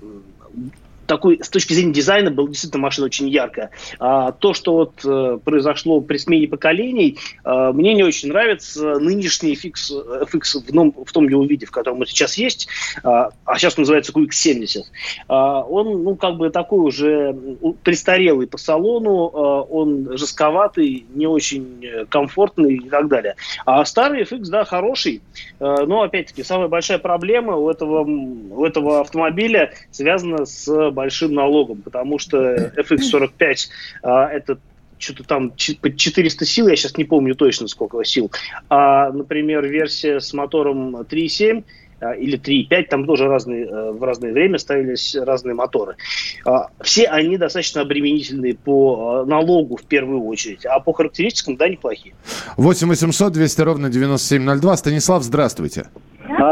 такой, 1.07 1.40
с 1.42 1.49
точки 1.49 1.73
зрения 1.73 1.92
дизайна, 1.92 2.31
был 2.31 2.49
действительно 2.49 2.83
машина 2.83 3.07
очень 3.07 3.29
яркая. 3.29 3.71
А 3.99 4.33
то, 4.33 4.55
что 4.55 4.75
вот 4.75 5.05
э, 5.05 5.38
произошло 5.45 6.01
при 6.01 6.19
смене 6.19 6.49
поколений, 6.49 7.19
э, 7.45 7.73
мне 7.73 7.95
не 7.95 8.03
очень 8.03 8.29
нравится 8.29 8.99
нынешний 8.99 9.55
FX, 9.55 10.25
FX 10.31 10.66
в, 10.66 10.75
ном, 10.75 10.95
в 11.05 11.12
том 11.12 11.29
его 11.29 11.45
виде, 11.45 11.66
в 11.66 11.71
котором 11.71 12.01
он 12.01 12.07
сейчас 12.07 12.37
есть, 12.37 12.69
э, 12.99 13.01
а 13.03 13.59
сейчас 13.59 13.79
он 13.79 13.83
называется 13.83 14.12
QX70. 14.12 14.83
Э, 15.29 15.35
он, 15.69 16.03
ну, 16.03 16.16
как 16.16 16.37
бы 16.37 16.51
такой 16.51 16.81
уже 16.81 17.37
престарелый 17.83 18.47
по 18.47 18.59
салону, 18.59 19.31
э, 19.33 19.73
он 19.73 20.16
жестковатый, 20.16 21.07
не 21.14 21.27
очень 21.27 22.07
комфортный 22.09 22.75
и 22.75 22.88
так 22.88 23.09
далее. 23.09 23.37
А 23.64 23.85
старый 23.85 24.23
FX, 24.23 24.45
да, 24.45 24.64
хороший, 24.64 25.23
э, 25.59 25.85
но, 25.87 26.03
опять-таки, 26.03 26.42
самая 26.42 26.69
большая 26.69 26.99
проблема 26.99 27.57
у 27.57 27.71
этого, 27.71 28.05
у 28.05 28.64
этого 28.64 29.01
автомобиля 29.01 29.73
связана 29.90 30.45
с 30.47 30.90
большим 30.97 31.35
налогом, 31.35 31.83
потому 31.83 32.19
что 32.19 32.73
FX45 32.77 33.57
а, 34.03 34.29
это 34.29 34.59
что-то 34.99 35.25
там 35.25 35.53
под 35.81 35.97
400 35.97 36.45
сил, 36.45 36.69
я 36.69 36.77
сейчас 36.77 36.97
не 36.97 37.05
помню 37.05 37.35
точно 37.35 37.69
сколько 37.69 38.03
сил. 38.05 38.31
А, 38.69 39.13
например, 39.13 39.65
версия 39.67 40.21
с 40.21 40.33
мотором 40.33 40.97
3.7 40.97 41.65
а, 42.01 42.13
или 42.13 42.39
3.5, 42.39 42.85
там 42.89 43.07
тоже 43.07 43.27
разные, 43.27 43.67
э, 43.67 43.93
в 43.93 44.03
разное 44.03 44.33
время 44.33 44.59
ставились 44.59 45.15
разные 45.15 45.55
моторы. 45.55 45.97
А, 46.45 46.69
все 46.83 47.07
они 47.07 47.37
достаточно 47.37 47.83
обременительные 47.83 48.55
по 48.55 49.23
а, 49.23 49.27
налогу 49.27 49.77
в 49.77 49.85
первую 49.85 50.25
очередь, 50.25 50.65
а 50.67 50.81
по 50.81 50.93
характеристикам, 50.93 51.57
да, 51.57 51.69
неплохие. 51.69 52.15
8 52.57 52.89
800 52.89 53.33
200 53.33 53.61
ровно 53.63 53.91
9702. 53.91 54.77
Станислав, 54.77 55.23
здравствуйте. 55.23 55.87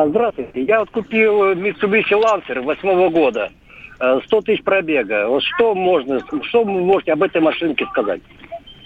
Здравствуйте. 0.06 0.62
Я 0.62 0.80
вот 0.80 0.90
купил 0.90 1.52
Mitsubishi 1.52 2.12
Lancer 2.12 2.62
восьмого 2.62 3.10
года. 3.10 3.50
100 3.96 4.38
э, 4.38 4.42
тысяч 4.42 4.62
пробега. 4.62 5.28
Вот 5.28 5.42
что 5.42 5.74
можно, 5.74 6.20
что 6.42 6.64
вы 6.64 6.72
можете 6.80 7.12
об 7.12 7.22
этой 7.22 7.40
машинке 7.40 7.86
сказать? 7.86 8.20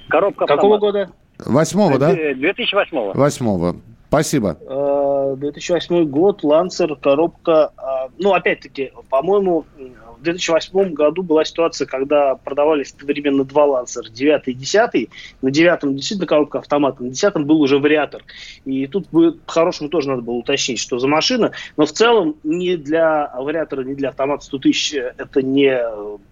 Коробка 0.09 0.47
Какого 0.47 0.77
автомат. 0.77 0.81
года? 0.81 1.13
Восьмого, 1.39 1.99
да? 1.99 2.13
2008. 2.13 3.13
Восьмого. 3.15 3.77
Спасибо. 4.09 4.57
2008 5.37 5.95
э, 5.95 6.05
год, 6.05 6.43
Лансер, 6.43 6.97
коробка. 6.97 7.73
А, 7.77 8.09
ну, 8.19 8.33
опять-таки, 8.33 8.93
по-моему, 9.11 9.67
в 10.19 10.23
2008 10.23 10.93
году 10.93 11.23
была 11.23 11.45
ситуация, 11.45 11.87
когда 11.87 12.35
продавались 12.35 12.93
одновременно 12.93 13.45
два 13.45 13.65
лансера, 13.65 14.09
9 14.09 14.43
и 14.47 14.53
10. 14.53 15.09
На 15.43 15.51
девятом 15.51 15.95
действительно 15.97 16.27
коробка 16.27 16.59
автомата, 16.59 17.03
на 17.03 17.11
десятом 17.11 17.45
был 17.45 17.61
уже 17.61 17.79
вариатор. 17.79 18.23
И 18.65 18.87
тут 18.87 19.09
по-хорошему 19.47 19.89
тоже 19.89 20.09
надо 20.09 20.23
было 20.23 20.35
уточнить, 20.35 20.81
что 20.81 20.99
за 20.99 21.09
машина. 21.09 21.53
Но 21.77 21.87
в 21.87 21.93
целом 21.93 22.37
ни 22.43 22.77
для 22.77 23.33
вариатора, 23.37 23.85
ни 23.85 23.95
для 23.95 24.11
автомата 24.11 24.45
100 24.45 24.59
тысяч 24.59 24.95
это 24.95 25.43
не 25.43 25.81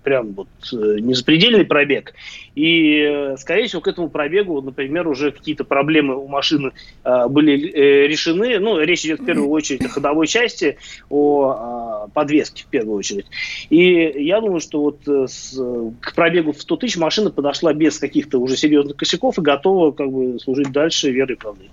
прям 0.03 0.33
вот 0.33 0.49
не 0.73 1.15
запредельный 1.15 1.65
пробег. 1.65 2.15
И, 2.55 3.35
скорее 3.39 3.67
всего, 3.67 3.83
к 3.83 3.89
этому 3.89 4.09
пробегу, 4.09 4.61
например, 4.63 5.09
уже 5.09 5.31
какие-то 5.31 5.65
проблемы 5.65 6.17
у 6.17 6.27
машины 6.27 6.73
э, 7.05 7.29
были 7.29 7.71
э, 7.71 8.07
решены. 8.07 8.59
Ну, 8.59 8.81
речь 8.81 9.05
идет 9.05 9.21
в 9.21 9.25
первую 9.25 9.51
очередь 9.51 9.85
о 9.85 9.89
ходовой 9.89 10.27
части, 10.27 10.79
о 11.11 11.86
подвеске 12.13 12.65
в 12.65 12.67
первую 12.67 12.99
очередь. 12.99 13.27
И 13.71 14.15
я 14.25 14.41
думаю, 14.41 14.61
что 14.61 14.81
вот 14.81 15.01
э, 15.09 15.27
с, 15.29 15.59
к 16.01 16.15
пробегу 16.15 16.53
в 16.53 16.61
100 16.61 16.77
тысяч 16.77 16.97
машина 16.97 17.31
подошла 17.31 17.73
без 17.73 17.99
каких-то 17.99 18.39
уже 18.39 18.57
серьезных 18.57 18.97
косяков 18.97 19.39
и 19.39 19.43
готова 19.43 19.93
как 19.93 20.11
бы 20.11 20.39
служить 20.39 20.73
дальше 20.73 21.11
верой 21.11 21.35
и 21.35 21.39
правдой. 21.39 21.71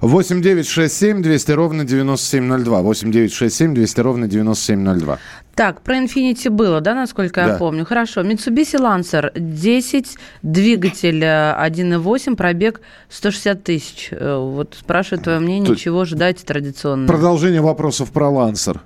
8 0.00 0.40
9 0.40 0.66
6 0.66 0.94
7 0.94 1.22
200 1.22 1.52
ровно 1.52 1.84
9702. 1.84 2.82
8 2.82 3.12
9 3.12 3.32
6 3.32 3.54
7 3.54 3.74
200 3.74 4.00
ровно 4.00 4.28
9702. 4.28 5.18
Так, 5.54 5.82
про 5.82 5.98
Infinity 5.98 6.48
было, 6.48 6.80
да, 6.80 6.94
насколько 6.94 7.42
да. 7.42 7.48
я 7.48 7.58
помню? 7.58 7.84
Хорошо. 7.84 8.22
Mitsubishi 8.22 8.78
Lancer 8.80 9.30
10, 9.38 10.16
двигатель 10.42 11.22
1.8, 11.22 12.36
пробег 12.36 12.80
160 13.10 13.62
тысяч. 13.62 14.08
Э, 14.10 14.38
вот 14.38 14.76
спрашиваю 14.78 15.22
твое 15.22 15.38
мнение, 15.38 15.68
То... 15.68 15.76
чего 15.76 16.04
ждать 16.06 16.38
традиционно? 16.44 17.06
Продолжение 17.06 17.60
вопросов 17.60 18.10
про 18.10 18.28
Lancer. 18.28 18.80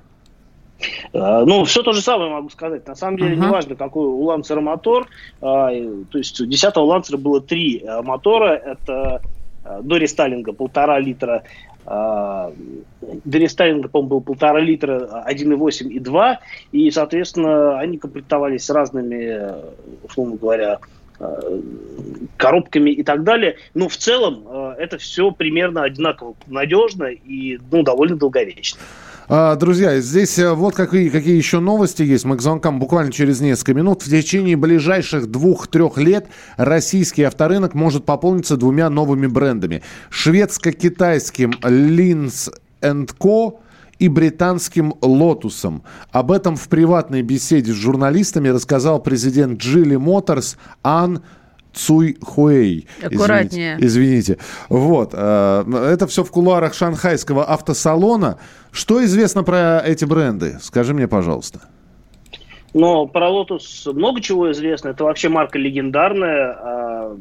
Э, 1.12 1.44
ну, 1.47 1.64
все 1.64 1.83
то 1.83 1.92
же 1.92 2.01
самое 2.01 2.31
могу 2.31 2.51
сказать. 2.51 2.87
На 2.87 2.94
самом 2.94 3.18
деле, 3.18 3.37
uh-huh. 3.37 3.47
неважно, 3.47 3.77
какой 3.77 4.07
у 4.07 4.23
Лансера 4.23 4.61
мотор. 4.61 5.09
А, 5.40 5.68
то 5.68 6.18
есть 6.18 6.40
у 6.40 6.47
10-го 6.47 6.85
Лансера 6.85 7.16
было 7.16 7.40
три 7.40 7.79
э, 7.79 8.03
мотора. 8.03 8.55
Это 8.55 9.23
э, 9.64 9.81
до 9.83 9.97
рестайлинга 9.97 10.53
полтора 10.53 10.99
литра 10.99 11.42
до 11.87 12.51
рестайлинга, 13.25 13.90
по-моему, 13.90 14.09
был 14.09 14.20
полтора 14.23 14.59
литра 14.59 15.23
1,8 15.29 15.88
и 15.90 15.99
2, 15.99 16.40
и, 16.73 16.90
соответственно, 16.90 17.79
они 17.79 17.99
комплектовались 17.99 18.70
разными, 18.70 19.55
условно 20.03 20.37
говоря, 20.37 20.79
коробками 22.38 22.88
и 22.88 23.03
так 23.03 23.23
далее. 23.23 23.57
Но 23.75 23.90
в 23.90 23.99
целом 23.99 24.49
это 24.79 24.97
все 24.97 25.31
примерно 25.31 25.83
одинаково 25.83 26.35
надежно 26.47 27.05
и 27.05 27.59
ну, 27.70 27.83
довольно 27.83 28.16
долговечно. 28.16 28.81
А, 29.27 29.57
друзья, 29.57 30.01
здесь 30.01 30.39
э, 30.39 30.53
вот 30.53 30.75
какие, 30.75 31.09
какие 31.09 31.37
еще 31.37 31.59
новости 31.59 32.03
есть. 32.03 32.27
Мы 32.27 32.37
к 32.37 32.43
звонкам 32.43 32.79
буквально 32.79 33.11
через 33.11 33.41
несколько 33.41 33.73
минут. 33.73 34.03
В 34.03 34.11
течение 34.11 34.55
ближайших 34.57 35.31
двух-трех 35.31 35.97
лет 35.97 36.27
российский 36.59 37.23
авторынок 37.23 37.73
может 37.73 38.05
пополниться 38.05 38.59
двумя 38.59 38.91
новыми 38.91 39.27
брендами. 39.27 39.83
Шведско-китайским 40.11 41.53
Lins 41.63 42.53
Co 42.83 43.61
и 43.99 44.09
британским 44.09 44.95
«Лотусом». 45.01 45.85
Об 46.11 46.31
этом 46.31 46.57
в 46.57 46.69
приватной 46.69 47.23
беседе 47.23 47.73
с 47.73 47.77
журналистами 47.77 48.49
рассказал 48.49 49.01
президент 49.01 49.59
Джили 49.59 49.97
Моторс 49.97 50.59
Ан 50.83 51.23
Цуй 51.75 52.17
Хуэй. 52.21 52.87
Аккуратнее. 53.03 53.77
Извините. 53.81 54.35
извините. 54.35 54.39
Вот. 54.69 55.11
Э, 55.13 55.65
это 55.93 56.07
все 56.07 56.25
в 56.25 56.31
кулуарах 56.31 56.75
шанхайского 56.75 57.45
автосалона. 57.45 58.39
Что 58.71 59.05
известно 59.05 59.43
про 59.43 59.81
эти 59.85 60.05
бренды? 60.05 60.59
Скажи 60.61 60.95
мне, 60.95 61.09
пожалуйста. 61.09 61.61
Но 62.75 63.07
про 63.07 63.29
Lotus 63.29 63.93
много 63.93 64.21
чего 64.21 64.51
известно. 64.51 64.89
Это 64.89 65.05
вообще 65.05 65.29
марка 65.29 65.59
легендарная, 65.59 66.57
а, 66.61 67.17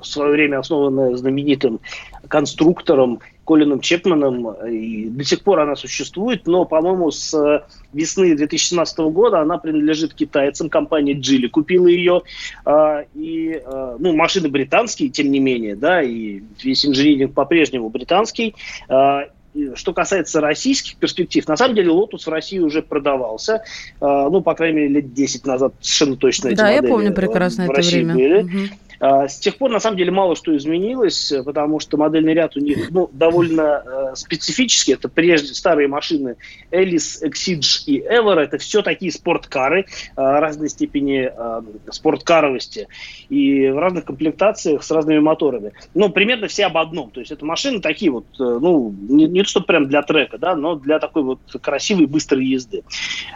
в 0.00 0.06
свое 0.06 0.32
время 0.32 0.58
основанная 0.60 1.14
знаменитым 1.16 1.80
конструктором 2.28 3.20
Колином 3.44 3.80
Чепманом, 3.80 4.52
и 4.66 5.08
до 5.08 5.24
сих 5.24 5.42
пор 5.42 5.60
она 5.60 5.76
существует, 5.76 6.46
но, 6.46 6.64
по-моему, 6.64 7.10
с 7.10 7.64
весны 7.92 8.34
2017 8.34 8.98
года 8.98 9.40
она 9.40 9.58
принадлежит 9.58 10.14
китайцам, 10.14 10.68
компания 10.68 11.12
Джили 11.12 11.46
купила 11.46 11.86
ее, 11.86 12.22
а, 12.64 13.04
и, 13.14 13.60
а, 13.64 13.96
ну, 13.98 14.14
машины 14.14 14.48
британские, 14.48 15.10
тем 15.10 15.30
не 15.30 15.40
менее, 15.40 15.76
да, 15.76 16.02
и 16.02 16.42
весь 16.62 16.86
инжиниринг 16.86 17.34
по-прежнему 17.34 17.90
британский, 17.90 18.54
а, 18.88 19.28
что 19.74 19.92
касается 19.92 20.40
российских 20.40 20.96
перспектив, 20.96 21.46
на 21.46 21.56
самом 21.56 21.76
деле 21.76 21.92
Lotus 21.92 22.24
в 22.24 22.28
России 22.28 22.58
уже 22.58 22.82
продавался, 22.82 23.62
ну, 24.00 24.40
по 24.40 24.52
крайней 24.54 24.78
мере, 24.78 24.88
лет 24.94 25.14
10 25.14 25.46
назад 25.46 25.74
совершенно 25.80 26.16
точно 26.16 26.48
эти 26.48 26.56
Да, 26.56 26.70
я 26.70 26.82
помню 26.82 27.14
прекрасно 27.14 27.62
это 27.62 27.80
время. 27.80 28.14
Были. 28.14 28.42
Угу. 28.42 28.74
А, 29.04 29.28
с 29.28 29.38
тех 29.38 29.58
пор, 29.58 29.70
на 29.70 29.80
самом 29.80 29.98
деле, 29.98 30.10
мало 30.10 30.34
что 30.34 30.56
изменилось, 30.56 31.30
потому 31.44 31.78
что 31.78 31.98
модельный 31.98 32.32
ряд 32.32 32.56
у 32.56 32.60
них 32.60 32.90
ну, 32.90 33.10
довольно 33.12 33.82
э, 33.84 34.14
специфический. 34.14 34.94
Это 34.94 35.10
прежде 35.10 35.52
старые 35.52 35.88
машины 35.88 36.36
Элис, 36.70 37.22
Exige 37.22 37.82
и 37.84 38.00
Ever. 38.00 38.36
Это 38.36 38.56
все 38.56 38.80
такие 38.80 39.12
спорткары 39.12 39.80
э, 39.80 39.84
разной 40.16 40.70
степени 40.70 41.30
э, 41.30 41.62
спорткаровости 41.90 42.88
и 43.28 43.68
в 43.68 43.78
разных 43.78 44.06
комплектациях 44.06 44.82
с 44.82 44.90
разными 44.90 45.18
моторами. 45.18 45.72
Ну, 45.92 46.08
примерно 46.08 46.48
все 46.48 46.64
об 46.64 46.78
одном. 46.78 47.10
То 47.10 47.20
есть 47.20 47.30
это 47.30 47.44
машины 47.44 47.82
такие 47.82 48.10
вот, 48.10 48.24
э, 48.40 48.42
ну, 48.42 48.94
не, 49.10 49.26
не 49.26 49.42
то, 49.42 49.48
что 49.50 49.60
прям 49.60 49.86
для 49.86 50.00
трека, 50.00 50.38
да, 50.38 50.56
но 50.56 50.76
для 50.76 50.98
такой 50.98 51.24
вот 51.24 51.40
красивой, 51.60 52.06
быстрой 52.06 52.46
езды. 52.46 52.84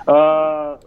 А, 0.07 0.81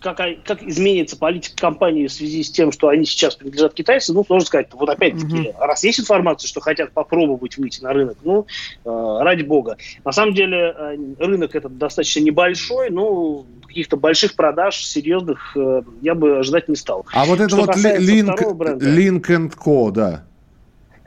как, 0.00 0.20
как 0.44 0.62
изменится 0.62 1.16
политика 1.16 1.56
компании 1.56 2.06
в 2.06 2.12
связи 2.12 2.42
с 2.42 2.50
тем, 2.50 2.72
что 2.72 2.88
они 2.88 3.04
сейчас 3.04 3.36
принадлежат 3.36 3.74
китайцам, 3.74 4.16
ну, 4.16 4.24
сложно 4.24 4.46
сказать. 4.46 4.68
Вот 4.72 4.88
опять-таки, 4.88 5.36
mm-hmm. 5.36 5.58
раз 5.58 5.84
есть 5.84 6.00
информация, 6.00 6.48
что 6.48 6.60
хотят 6.60 6.92
попробовать 6.92 7.56
выйти 7.56 7.82
на 7.82 7.92
рынок, 7.92 8.18
ну, 8.22 8.46
э, 8.84 9.18
ради 9.20 9.42
бога. 9.42 9.76
На 10.04 10.12
самом 10.12 10.34
деле, 10.34 10.74
э, 10.76 10.96
рынок 11.18 11.54
этот 11.54 11.78
достаточно 11.78 12.20
небольшой, 12.20 12.90
но 12.90 13.44
каких-то 13.66 13.96
больших 13.96 14.34
продаж 14.34 14.84
серьезных 14.84 15.56
э, 15.56 15.82
я 16.00 16.14
бы 16.14 16.38
ожидать 16.38 16.68
не 16.68 16.76
стал. 16.76 17.06
А 17.12 17.24
вот 17.24 17.40
это 17.40 17.48
что 17.48 17.58
вот 17.58 17.76
Link, 17.76 18.36
Link 18.80 19.54
Co, 19.56 19.90
да. 19.90 20.24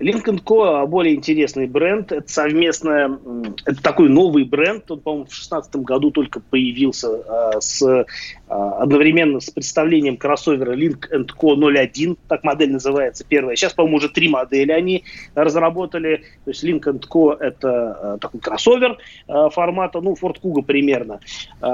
Lincoln 0.01 0.43
Co. 0.43 0.85
более 0.87 1.15
интересный 1.15 1.67
бренд. 1.67 2.11
Это 2.11 2.31
совместная, 2.31 3.17
это 3.65 3.81
такой 3.81 4.09
новый 4.09 4.43
бренд. 4.43 4.89
Он, 4.89 4.99
по-моему, 4.99 5.25
в 5.25 5.29
2016 5.29 5.75
году 5.77 6.11
только 6.11 6.39
появился 6.39 7.09
а, 7.27 7.61
с 7.61 7.81
а, 7.83 8.05
одновременно 8.51 9.39
с 9.39 9.49
представлением 9.49 10.17
кроссовера 10.17 10.75
Link 10.75 11.07
Co 11.39 11.55
01, 11.55 12.17
так 12.27 12.43
модель 12.43 12.73
называется, 12.73 13.23
первая. 13.27 13.55
Сейчас, 13.55 13.73
по-моему, 13.73 13.97
уже 13.97 14.09
три 14.09 14.27
модели 14.27 14.71
они 14.71 15.05
разработали. 15.35 16.23
То 16.43 16.51
есть 16.51 16.63
Link 16.63 16.83
Co 16.83 17.37
это 17.39 17.69
а, 17.69 18.17
такой 18.19 18.41
кроссовер 18.41 18.97
а, 19.27 19.49
формата, 19.49 20.01
ну, 20.01 20.15
Ford 20.21 20.35
Kuga 20.43 20.63
примерно. 20.63 21.19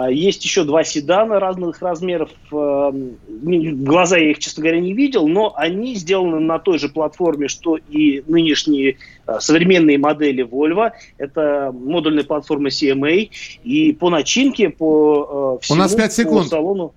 Есть 0.10 0.44
еще 0.44 0.64
два 0.64 0.84
седана 0.84 1.40
разных 1.40 1.82
размеров. 1.82 2.30
Глаза 2.52 4.18
я 4.18 4.32
их, 4.32 4.40
честно 4.40 4.62
говоря, 4.62 4.80
не 4.80 4.94
видел, 4.94 5.28
но 5.28 5.54
они 5.56 5.96
сделаны 5.96 6.40
на 6.40 6.60
той 6.60 6.78
же 6.78 6.90
платформе, 6.90 7.48
что 7.48 7.78
и 7.78 8.24
нынешние 8.28 8.98
современные 9.40 9.98
модели 9.98 10.44
Volvo. 10.44 10.92
Это 11.18 11.72
модульная 11.74 12.24
платформа 12.24 12.70
CMA. 12.70 13.30
И 13.64 13.94
по 13.94 14.10
начинке, 14.10 14.70
по 14.70 15.60
всему... 15.62 15.78
У 15.78 15.80
нас 15.80 15.96
5 15.96 16.14
секунд. 16.14 16.54
По 16.68 16.74
салону. 16.74 16.94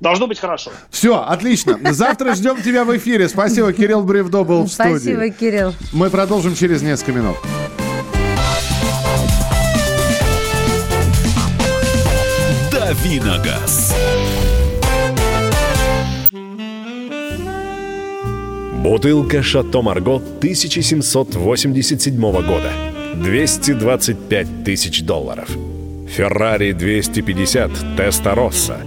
Должно 0.00 0.26
быть 0.26 0.40
хорошо. 0.40 0.72
Все, 0.90 1.22
отлично. 1.22 1.78
Завтра 1.92 2.34
ждем 2.34 2.60
тебя 2.60 2.84
в 2.84 2.96
эфире. 2.96 3.28
Спасибо, 3.28 3.72
Кирилл 3.72 4.02
Бревдо 4.02 4.42
был 4.42 4.64
в 4.64 4.68
студии. 4.68 4.98
Спасибо, 4.98 5.30
Кирилл. 5.30 5.74
Мы 5.92 6.10
продолжим 6.10 6.56
через 6.56 6.82
несколько 6.82 7.12
минут. 7.12 7.36
Давиногаз. 12.72 13.94
Бутылка 18.82 19.44
«Шато 19.44 19.82
Марго» 19.82 20.16
1787 20.16 22.20
года. 22.20 22.72
225 23.14 24.64
тысяч 24.64 25.04
долларов. 25.04 25.48
«Феррари 26.08 26.72
250» 26.72 27.96
Теста 27.96 28.34
Росса– 28.34 28.78